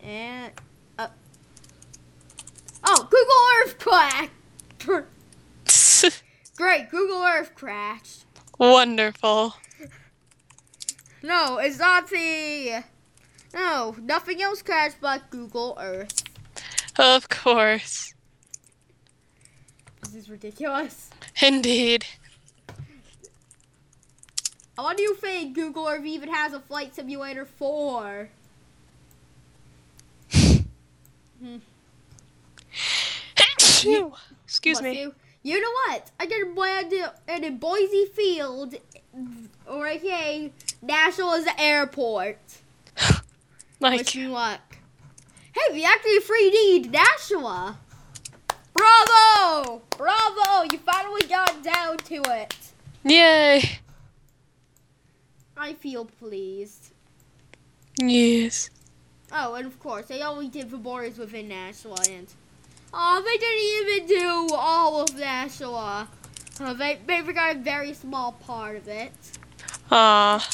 And 0.06 0.52
uh, 0.56 0.60
oh, 2.84 3.08
Google 3.10 3.42
Earth 3.60 3.78
crashed. 3.78 4.30
Great, 6.56 6.90
Google 6.90 7.22
Earth 7.22 7.54
crashed. 7.54 8.24
Wonderful. 8.58 9.54
No, 11.22 11.58
it's 11.58 11.78
not 11.78 12.08
the. 12.10 12.82
No, 13.54 13.96
nothing 14.00 14.42
else 14.42 14.62
crashed 14.62 14.96
but 15.00 15.30
Google 15.30 15.76
Earth. 15.80 16.24
Of 16.98 17.28
course. 17.28 18.14
This 20.02 20.14
is 20.14 20.30
ridiculous. 20.30 21.10
Indeed. 21.40 22.04
What 24.74 24.96
do 24.96 25.02
you 25.02 25.14
think 25.14 25.54
Google 25.54 25.86
Earth 25.86 26.04
even 26.04 26.28
has 26.32 26.52
a 26.52 26.60
flight 26.60 26.94
simulator 26.94 27.44
for? 27.44 28.30
Hmm. 31.42 31.56
Excuse 34.44 34.80
Bless 34.80 34.94
me. 34.94 35.00
You. 35.00 35.14
You 35.44 35.60
know 35.60 35.70
what? 35.88 36.10
I 36.20 36.26
can 36.26 36.54
land 36.54 36.92
in 36.92 37.44
a 37.44 37.50
Boire 37.50 38.06
Field, 38.14 38.76
or 39.66 39.88
aka 39.88 40.52
Nashua's 40.84 41.46
Airport. 41.58 42.38
My 43.80 43.96
Wish 43.96 44.14
God. 44.14 44.20
me 44.20 44.26
luck. 44.28 44.60
Hey, 45.52 45.72
we 45.72 45.84
actually 45.84 46.20
3D'd 46.20 46.92
Nashua. 46.92 47.78
Bravo! 48.72 49.82
Bravo! 49.96 50.62
You 50.70 50.78
finally 50.78 51.26
got 51.26 51.62
down 51.62 51.98
to 51.98 52.22
it. 52.26 52.56
Yay. 53.04 53.80
I 55.56 55.74
feel 55.74 56.04
pleased. 56.04 56.92
Yes. 57.98 58.70
Oh, 59.30 59.54
and 59.54 59.66
of 59.66 59.78
course, 59.80 60.06
they 60.06 60.22
only 60.22 60.48
did 60.48 60.70
the 60.70 60.76
borders 60.76 61.18
within 61.18 61.48
Nashua, 61.48 61.96
and 62.08 62.28
oh, 62.92 63.22
they 63.24 63.38
didn't 63.38 64.10
even 64.10 64.20
do 64.48 64.54
all 64.54 65.02
of 65.02 65.16
Nashua. 65.16 66.08
Uh, 66.60 66.74
they 66.74 66.98
they 67.06 67.22
forgot 67.22 67.56
a 67.56 67.58
very 67.58 67.94
small 67.94 68.32
part 68.32 68.76
of 68.76 68.88
it, 68.88 69.12
Ah. 69.90 70.48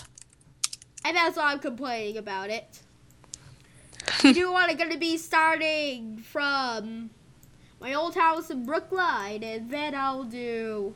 and 1.05 1.17
that's 1.17 1.37
why 1.37 1.53
I'm 1.53 1.59
complaining 1.59 2.17
about 2.17 2.51
it. 2.51 2.81
I 4.25 4.33
do 4.33 4.51
want 4.53 4.71
to 4.71 4.77
gonna 4.77 4.99
be 4.99 5.17
starting 5.19 6.19
from 6.19 7.11
my 7.81 7.95
old 7.95 8.15
house 8.15 8.51
in 8.51 8.65
Brookline, 8.65 9.43
and 9.45 9.71
then 9.71 9.95
I'll 9.95 10.25
do, 10.25 10.95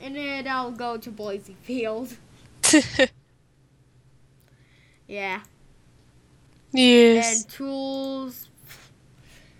and 0.00 0.16
then 0.16 0.48
I'll 0.48 0.72
go 0.72 0.96
to 0.98 1.10
Boire 1.10 1.40
Field. 1.62 2.16
Yeah. 5.06 5.40
yes. 6.72 7.44
and 7.44 7.48
tools. 7.48 8.47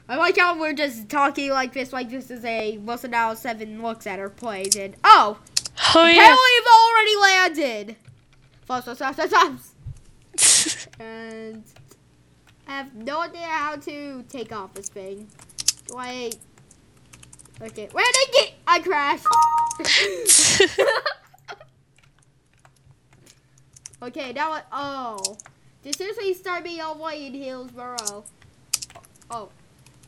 I 0.09 0.17
like 0.17 0.39
how 0.39 0.59
we're 0.59 0.73
just 0.73 1.11
talking 1.11 1.51
like 1.51 1.75
this, 1.75 1.93
like 1.93 2.09
this 2.09 2.31
is 2.31 2.43
a 2.45 2.79
Wilson907 2.83 3.83
looks 3.83 4.07
at 4.07 4.19
her 4.19 4.31
plays, 4.31 4.75
and 4.75 4.97
oh, 5.05 5.39
oh 5.95 6.07
yeah. 6.07 6.35
already 6.89 7.17
landed. 7.17 7.97
Flaps, 8.65 8.85
flaps, 8.85 9.17
flaps, 9.17 9.75
flaps. 10.35 10.89
and 10.99 11.63
I 12.67 12.73
have 12.73 12.95
no 12.95 13.21
idea 13.21 13.43
how 13.43 13.77
to 13.77 14.25
take 14.31 14.51
off 14.53 14.73
this 14.73 14.89
thing. 14.89 15.29
Wait. 15.93 16.37
Okay. 17.61 17.89
Where 17.93 18.05
did 18.05 18.17
I 18.17 18.27
get? 18.33 18.55
I 18.67 18.79
crashed. 18.81 19.27
okay, 24.03 24.33
now 24.33 24.51
what? 24.51 24.67
Oh. 24.73 25.37
This 25.83 25.97
seriously 25.97 26.35
start 26.35 26.65
me 26.65 26.81
all 26.81 26.95
the 26.95 27.03
way 27.03 27.27
in 27.27 27.35
Hillsboro? 27.35 28.25
Oh. 29.31 29.49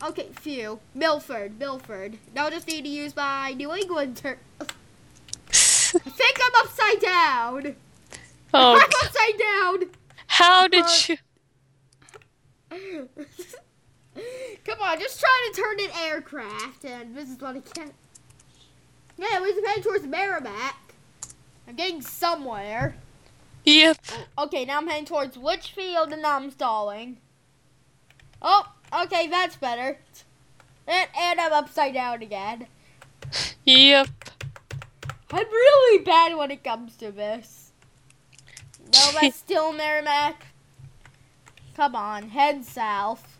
Okay, 0.02 0.28
phew. 0.32 0.80
Milford, 0.94 1.58
Milford. 1.58 2.18
Now 2.34 2.46
I 2.46 2.50
just 2.50 2.66
need 2.66 2.82
to 2.84 2.88
use 2.90 3.14
my 3.14 3.52
New 3.52 3.74
England 3.74 4.16
turn. 4.16 4.36
I 4.60 4.64
think 5.52 6.38
I'm 6.42 6.52
upside 6.64 7.00
down. 7.00 7.76
oh, 8.54 8.74
I'm 8.76 8.90
upside 9.04 9.38
down. 9.38 9.90
how 10.26 10.68
did 10.68 10.84
Uh, 10.84 10.88
you? 11.08 11.16
Come 14.64 14.80
on, 14.80 14.98
just 14.98 15.20
try 15.20 15.50
to 15.52 15.60
turn 15.60 15.80
an 15.80 15.90
aircraft, 16.06 16.84
and 16.84 17.14
this 17.16 17.28
is 17.28 17.38
what 17.40 17.56
I 17.56 17.60
can't. 17.60 17.94
Yeah, 19.18 19.40
we 19.42 19.52
heading 19.66 19.82
towards 19.82 20.06
Merrimack. 20.06 20.94
I'm 21.68 21.74
getting 21.76 22.00
somewhere. 22.02 22.96
Yep. 23.64 23.98
Okay, 24.38 24.64
now 24.64 24.78
I'm 24.78 24.86
heading 24.88 25.04
towards 25.04 25.36
Litchfield, 25.36 26.12
and 26.12 26.22
now 26.22 26.36
I'm 26.36 26.50
stalling. 26.50 27.18
Oh, 28.40 28.64
okay, 28.92 29.26
that's 29.28 29.56
better. 29.56 29.98
And, 30.86 31.08
and 31.18 31.40
I'm 31.40 31.52
upside 31.52 31.94
down 31.94 32.22
again. 32.22 32.66
Yep. 33.64 34.08
I'm 35.32 35.46
really 35.46 36.04
bad 36.04 36.36
when 36.36 36.50
it 36.50 36.64
comes 36.64 36.96
to 36.96 37.12
this. 37.12 37.70
No, 38.92 39.10
that's 39.20 39.36
still 39.36 39.72
Merrimack. 39.72 40.46
Come 41.76 41.94
on, 41.94 42.30
head 42.30 42.64
south. 42.64 43.38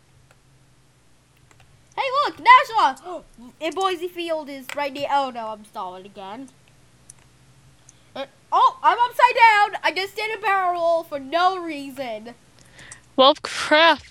Hey, 1.95 2.03
look, 2.25 2.39
Nashua! 2.39 3.23
In 3.59 3.73
Boire 3.73 4.09
Field 4.09 4.49
is 4.49 4.65
right 4.75 4.93
near. 4.93 5.07
Oh 5.11 5.31
no, 5.33 5.47
I'm 5.47 5.65
stalling 5.65 6.05
again. 6.05 6.49
Uh, 8.15 8.25
oh, 8.51 8.79
I'm 8.81 8.97
upside 8.99 9.35
down. 9.35 9.81
I 9.83 9.91
just 9.91 10.15
did 10.15 10.37
a 10.37 10.41
barrel 10.41 10.73
roll 10.73 11.03
for 11.03 11.19
no 11.19 11.57
reason. 11.57 12.33
Well, 13.15 13.35
crap. 13.41 14.01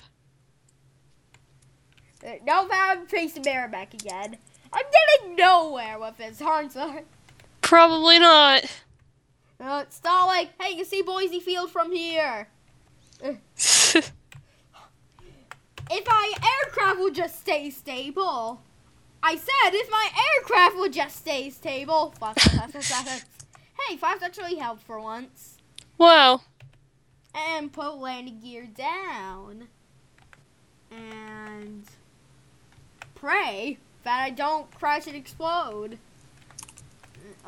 Now 2.45 2.67
I'm 2.71 3.07
facing 3.07 3.43
Merrimack 3.45 3.95
again. 3.95 4.37
I'm 4.73 4.85
getting 5.21 5.37
nowhere 5.37 5.99
with 5.99 6.17
this, 6.17 6.41
aren't 6.41 6.77
I? 6.77 7.05
Probably 7.63 8.19
not. 8.19 8.65
Uh, 9.59 9.85
stalling. 9.89 10.49
Hey, 10.61 10.77
you 10.77 10.85
see 10.85 11.03
Boire 11.03 11.41
Field 11.41 11.71
from 11.71 11.93
here. 11.93 12.49
If 15.93 16.07
my 16.07 16.33
aircraft 16.65 17.01
would 17.01 17.15
just 17.17 17.41
stay 17.41 17.69
stable. 17.71 18.63
I 19.25 19.35
said 19.35 19.75
if 19.75 19.91
my 19.91 20.09
aircraft 20.37 20.77
would 20.77 20.93
just 20.93 21.17
stay 21.17 21.51
stable. 21.51 22.15
Fuck, 22.19 22.39
fuck, 22.41 22.71
fuck, 22.71 22.83
fuck, 22.83 23.07
fuck. 23.07 23.23
hey, 23.89 23.97
Fox 23.97 24.23
actually 24.23 24.55
helped 24.55 24.83
for 24.85 25.01
once. 25.01 25.57
wow. 25.99 26.43
And 27.35 27.73
put 27.73 27.97
landing 27.97 28.41
gear 28.41 28.67
down. 28.67 29.67
And 30.93 31.85
pray 33.21 33.79
that 34.05 34.21
I 34.21 34.31
don't 34.31 34.71
crash 34.75 35.07
and 35.07 35.15
explode. 35.15 35.99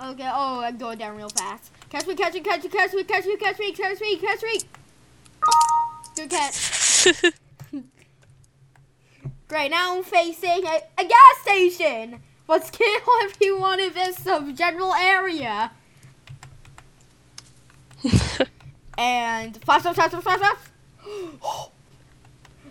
Okay, 0.03 0.31
oh, 0.33 0.61
I'm 0.61 0.77
going 0.77 0.99
down 0.99 1.17
real 1.17 1.31
fast. 1.31 1.71
Catch 1.91 2.07
me, 2.07 2.15
catch 2.15 2.35
me, 2.35 2.41
catch 2.41 2.63
me, 2.63 2.69
catch 2.69 2.93
me, 2.93 3.05
catch 3.05 3.27
me, 3.27 3.37
catch 3.37 3.59
me, 3.59 3.73
catch 3.73 4.01
me, 4.01 4.17
catch 4.17 4.43
me. 4.43 4.61
Good 6.17 6.31
catch. 6.31 7.33
Great, 9.49 9.71
now 9.71 9.97
I'm 9.97 10.05
facing 10.05 10.65
a, 10.67 10.81
a 10.99 11.05
gas 11.05 11.43
station. 11.43 12.21
Let's 12.49 12.71
kill 12.71 13.01
everyone 13.25 13.81
in 13.81 13.93
this 13.93 14.27
um, 14.27 14.55
general 14.55 14.95
area. 14.95 15.73
And 18.99 19.57
fast, 19.65 19.85
fast, 19.85 19.97
fast, 19.97 20.23
fast, 20.23 20.41
fast. 20.41 20.71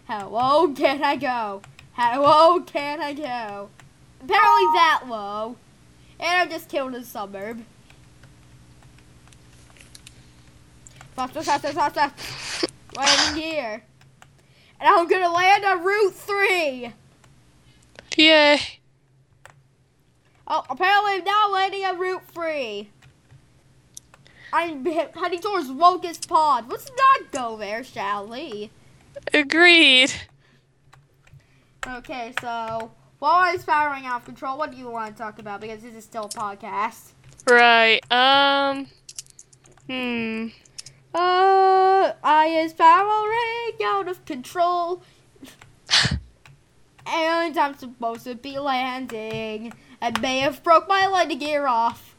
How 0.06 0.30
low 0.30 0.74
can 0.74 1.04
I 1.04 1.16
go? 1.16 1.62
How 1.94 2.22
low 2.22 2.62
can 2.62 3.02
I 3.02 3.14
go? 3.14 3.70
Apparently 4.24 4.66
that 4.74 5.04
low. 5.08 5.56
And 6.20 6.50
I 6.50 6.52
just 6.52 6.70
killed 6.70 6.94
a 6.96 7.04
suburb. 7.04 7.64
Fast, 11.16 11.34
fast, 11.34 11.62
fast, 11.62 11.74
fast, 11.74 11.96
fast. 11.96 12.72
Landing 12.96 13.42
here. 13.42 13.84
And 14.80 14.90
I'm 14.90 15.08
gonna 15.08 15.32
land 15.32 15.66
on 15.66 15.84
Route 15.84 16.14
3. 16.14 16.94
Yay. 18.18 18.60
Oh, 20.48 20.64
apparently 20.70 21.14
I'm 21.14 21.24
now 21.24 21.50
landing 21.52 21.86
on 21.86 21.98
Route 21.98 22.24
3. 22.34 22.90
I'm 24.54 24.86
heading 24.86 25.40
towards 25.40 25.70
Locust 25.70 26.28
Pond. 26.28 26.68
Let's 26.70 26.90
not 26.90 27.32
go 27.32 27.56
there, 27.58 27.84
shall 27.84 28.28
we? 28.28 28.70
Agreed. 29.34 30.12
Okay, 31.88 32.34
so 32.40 32.92
while 33.20 33.34
I 33.34 33.54
was 33.54 33.64
powering 33.64 34.06
off 34.06 34.26
control, 34.26 34.58
what 34.58 34.72
do 34.72 34.78
you 34.78 34.90
want 34.90 35.16
to 35.16 35.22
talk 35.22 35.40
about? 35.40 35.62
Because 35.62 35.82
this 35.82 35.96
is 35.96 36.04
still 36.04 36.26
a 36.26 36.30
podcast. 36.30 37.12
Right. 37.50 38.00
Um. 38.12 38.88
Hmm. 39.88 40.48
Uh, 41.14 42.14
I 42.24 42.46
is 42.64 42.74
powering 42.74 43.84
out 43.84 44.08
of 44.08 44.24
control. 44.26 45.02
and 47.06 47.58
I'm 47.58 47.76
supposed 47.76 48.26
to 48.26 48.36
be 48.36 48.60
landing. 48.60 49.74
I 50.02 50.18
may 50.20 50.40
have 50.40 50.64
broke 50.64 50.88
my 50.88 51.08
landing 51.08 51.40
gear 51.40 51.68
off. 51.68 52.16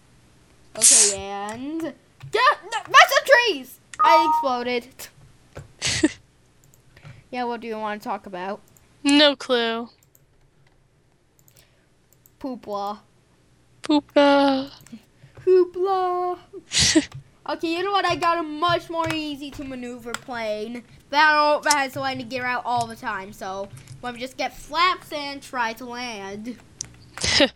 Okay, 0.77 1.17
and... 1.51 1.83
Yeah, 1.83 2.41
no, 2.65 2.79
that's 2.87 3.15
the 3.15 3.31
trees! 3.31 3.81
I 4.01 4.29
exploded. 4.29 4.89
Yeah, 7.33 7.45
what 7.45 7.63
do 7.63 7.67
you 7.67 7.79
want 7.79 8.03
to 8.03 8.07
talk 8.07 8.27
about? 8.27 8.61
No 9.05 9.37
clue. 9.37 9.89
Poopla. 12.41 12.99
Poopa. 13.83 14.71
Hoopla. 15.45 16.39
Okay, 17.45 17.77
you 17.77 17.83
know 17.83 17.91
what? 17.91 18.05
I 18.05 18.15
got 18.15 18.39
a 18.39 18.43
much 18.45 18.89
more 18.89 19.13
easy 19.13 19.51
to 19.51 19.65
maneuver 19.65 20.13
plane. 20.13 20.85
That 21.11 21.61
that 21.65 21.75
has 21.75 21.93
to 21.95 22.01
landing 22.01 22.29
gear 22.29 22.45
out 22.45 22.63
all 22.65 22.87
the 22.87 22.95
time. 22.95 23.33
So 23.33 23.69
let 24.01 24.15
me 24.15 24.21
just 24.21 24.37
get 24.37 24.57
flaps 24.57 25.11
and 25.13 25.43
try 25.43 25.73
to 25.75 25.85
land. 25.85 26.57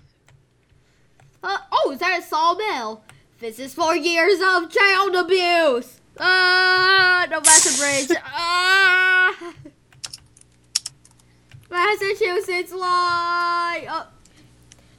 Uh, 1.42 1.58
oh, 1.70 1.92
is 1.92 2.00
that 2.00 2.18
a 2.18 2.22
sawmill? 2.22 3.02
This 3.38 3.60
is 3.60 3.72
for 3.72 3.94
years 3.94 4.40
of 4.40 4.68
child 4.68 5.14
abuse. 5.14 6.00
Ah, 6.18 7.24
no, 7.30 7.38
that's 7.38 7.72
a 7.72 7.78
bridge. 7.78 8.18
Ah, 8.24 9.52
Massachusetts 11.70 12.72
lie. 12.72 13.86
Oh, 13.88 14.06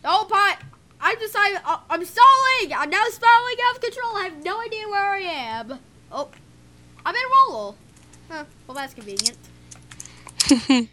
oh, 0.06 0.28
pot. 0.30 0.62
I 1.00 1.16
decided 1.16 1.60
uh, 1.66 1.80
I'm 1.90 2.04
stalling. 2.06 2.74
I'm 2.76 2.90
now 2.90 3.04
spiraling 3.10 3.56
out 3.68 3.76
of 3.76 3.82
control. 3.82 4.18
I 4.18 4.24
have 4.26 4.44
no 4.44 4.60
idea 4.60 4.88
where 4.90 5.06
I 5.06 5.20
am. 5.20 5.80
Oh, 6.12 6.30
I'm 7.06 7.16
in 7.16 7.22
Roll. 7.32 7.76
Huh, 8.30 8.44
well, 8.66 8.76
that's 8.76 8.94
convenient. 8.94 9.38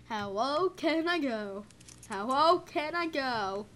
How 0.09 0.31
low 0.31 0.69
can 0.71 1.09
I 1.09 1.19
go? 1.19 1.65
How 2.09 2.27
low 2.27 2.59
can 2.61 2.95
I 2.95 3.07
go? 3.07 3.67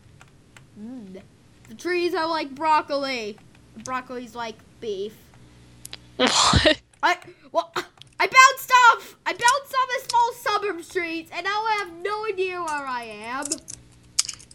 Mm. 0.80 1.20
The 1.68 1.74
trees 1.74 2.14
are 2.14 2.28
like 2.28 2.54
broccoli. 2.54 3.36
Broccoli's 3.84 4.34
like 4.34 4.56
beef. 4.80 5.16
what? 6.16 6.80
I 7.02 7.16
well, 7.52 7.72
I 8.20 8.26
bounced 8.26 8.72
off. 8.88 9.16
I 9.24 9.32
bounced 9.32 9.74
off 9.74 9.88
a 9.96 10.08
small 10.08 10.32
suburb 10.32 10.84
street, 10.84 11.28
and 11.32 11.44
now 11.44 11.62
I 11.64 11.76
have 11.84 11.92
no 12.02 12.26
idea 12.26 12.60
where 12.60 12.86
I 12.86 13.04
am. 13.04 13.46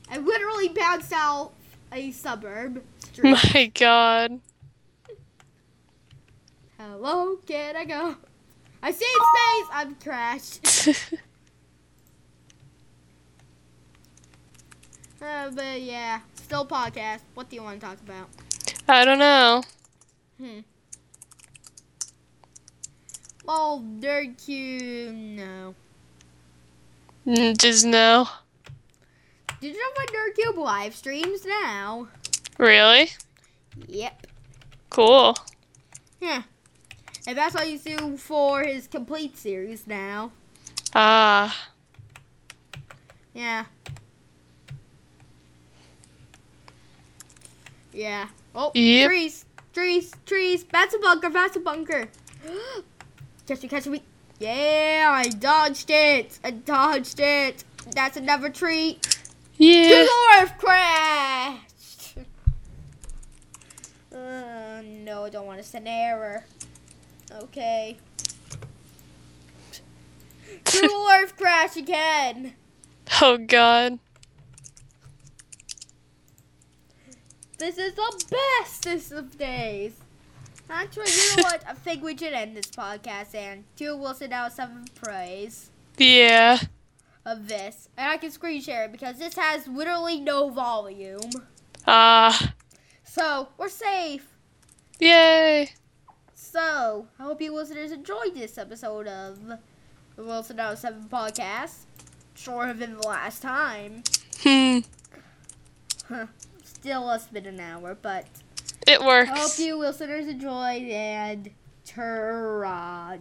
I 0.09 0.17
literally 0.17 0.69
bounced 0.69 1.13
out 1.13 1.53
a 1.91 2.11
suburb 2.11 2.83
street. 2.99 3.37
My 3.53 3.71
God. 3.73 4.39
How 6.77 6.97
low 6.97 7.37
can 7.37 7.75
I 7.75 7.85
go? 7.85 8.15
I 8.81 8.91
see 8.91 9.05
space. 9.05 9.69
I'm 9.71 9.95
crashed. 9.95 10.89
Uh, 15.23 15.49
but 15.51 15.81
yeah, 15.81 16.19
still 16.35 16.65
podcast. 16.65 17.21
What 17.33 17.49
do 17.49 17.55
you 17.55 17.63
want 17.63 17.79
to 17.79 17.85
talk 17.85 17.97
about? 18.01 18.27
I 18.89 19.05
don't 19.05 19.19
know. 19.19 19.63
Hmm. 20.37 20.59
Oh, 23.47 23.83
they're 23.99 24.33
cute. 24.33 25.13
No. 25.13 25.75
Mm, 27.27 27.57
just 27.57 27.85
no. 27.85 28.27
Did 29.61 29.75
you 29.75 29.79
know 29.79 29.89
my 29.95 30.05
Nerdcubed 30.05 30.57
live 30.57 30.95
streams 30.95 31.45
now? 31.45 32.07
Really? 32.57 33.09
Yep. 33.87 34.27
Cool. 34.89 35.37
Yeah. 36.19 36.43
And 37.25 37.37
that's 37.37 37.55
all 37.55 37.63
you 37.63 37.79
do 37.79 38.17
for 38.17 38.63
his 38.63 38.87
complete 38.87 39.37
series 39.37 39.87
now. 39.87 40.31
Ah. 40.93 41.47
Uh. 41.47 41.71
Yeah. 43.33 43.65
Yeah. 47.93 48.27
Oh, 48.53 48.71
yep. 48.73 49.07
trees, 49.07 49.45
trees, 49.73 50.11
trees. 50.25 50.65
That's 50.71 50.93
a 50.93 50.99
bunker, 50.99 51.29
that's 51.29 51.55
a 51.55 51.59
bunker. 51.59 52.09
catch 53.47 53.63
me, 53.63 53.69
catch 53.69 53.87
me. 53.87 54.03
Yeah, 54.39 55.09
I 55.09 55.29
dodged 55.29 55.89
it. 55.89 56.39
I 56.43 56.51
dodged 56.51 57.19
it. 57.19 57.63
That's 57.95 58.17
another 58.17 58.49
tree. 58.49 58.99
Yeah. 59.57 59.87
Good 59.89 60.09
Lord, 60.09 60.57
crashed. 60.57 62.17
Uh, 64.13 64.81
no, 64.83 65.25
I 65.25 65.29
don't 65.29 65.45
want 65.45 65.59
to 65.59 65.67
send 65.67 65.87
error. 65.87 66.45
Okay. 67.31 67.97
Google 70.65 71.07
Earth 71.11 71.35
crash 71.37 71.77
again. 71.77 72.53
Oh 73.21 73.37
god. 73.37 73.99
This 77.57 77.77
is 77.77 77.93
the 77.93 78.25
bestest 78.29 79.11
of 79.11 79.37
days. 79.37 79.93
Actually, 80.69 81.11
you 81.11 81.37
know 81.37 81.43
what? 81.43 81.63
I 81.67 81.73
think 81.73 82.03
we 82.03 82.17
should 82.17 82.33
end 82.33 82.55
this 82.57 82.67
podcast 82.67 83.35
and 83.35 83.63
two 83.75 83.95
Wilson907 83.95 84.93
praise 84.95 85.69
Yeah. 85.97 86.57
of 87.25 87.47
this. 87.47 87.89
And 87.97 88.09
I 88.09 88.17
can 88.17 88.31
screen 88.31 88.61
share 88.61 88.85
it 88.85 88.91
because 88.91 89.17
this 89.19 89.35
has 89.35 89.67
literally 89.67 90.19
no 90.19 90.49
volume. 90.49 91.29
Ah. 91.85 92.53
So, 93.03 93.49
we're 93.57 93.69
safe. 93.69 94.27
yay. 94.99 95.69
So, 96.33 97.07
I 97.19 97.23
hope 97.23 97.41
you 97.41 97.53
listeners 97.53 97.91
enjoyed 97.91 98.33
this 98.33 98.57
episode 98.57 99.07
of 99.07 99.39
the 99.45 99.59
Wilson907 100.21 101.09
podcast. 101.09 101.85
Shorter 102.35 102.73
than 102.73 102.97
the 102.97 103.07
last 103.07 103.41
time. 103.41 104.03
Hmm. 104.41 104.79
Still 106.63 107.05
less 107.05 107.25
than 107.27 107.45
an 107.45 107.59
hour, 107.59 107.95
but 107.99 108.25
It 108.87 109.01
I 109.01 109.05
works. 109.05 109.29
hope 109.31 109.59
you 109.59 109.75
listeners 109.77 110.27
enjoyed 110.27 110.83
and 110.83 111.49
Terradio. 111.85 113.19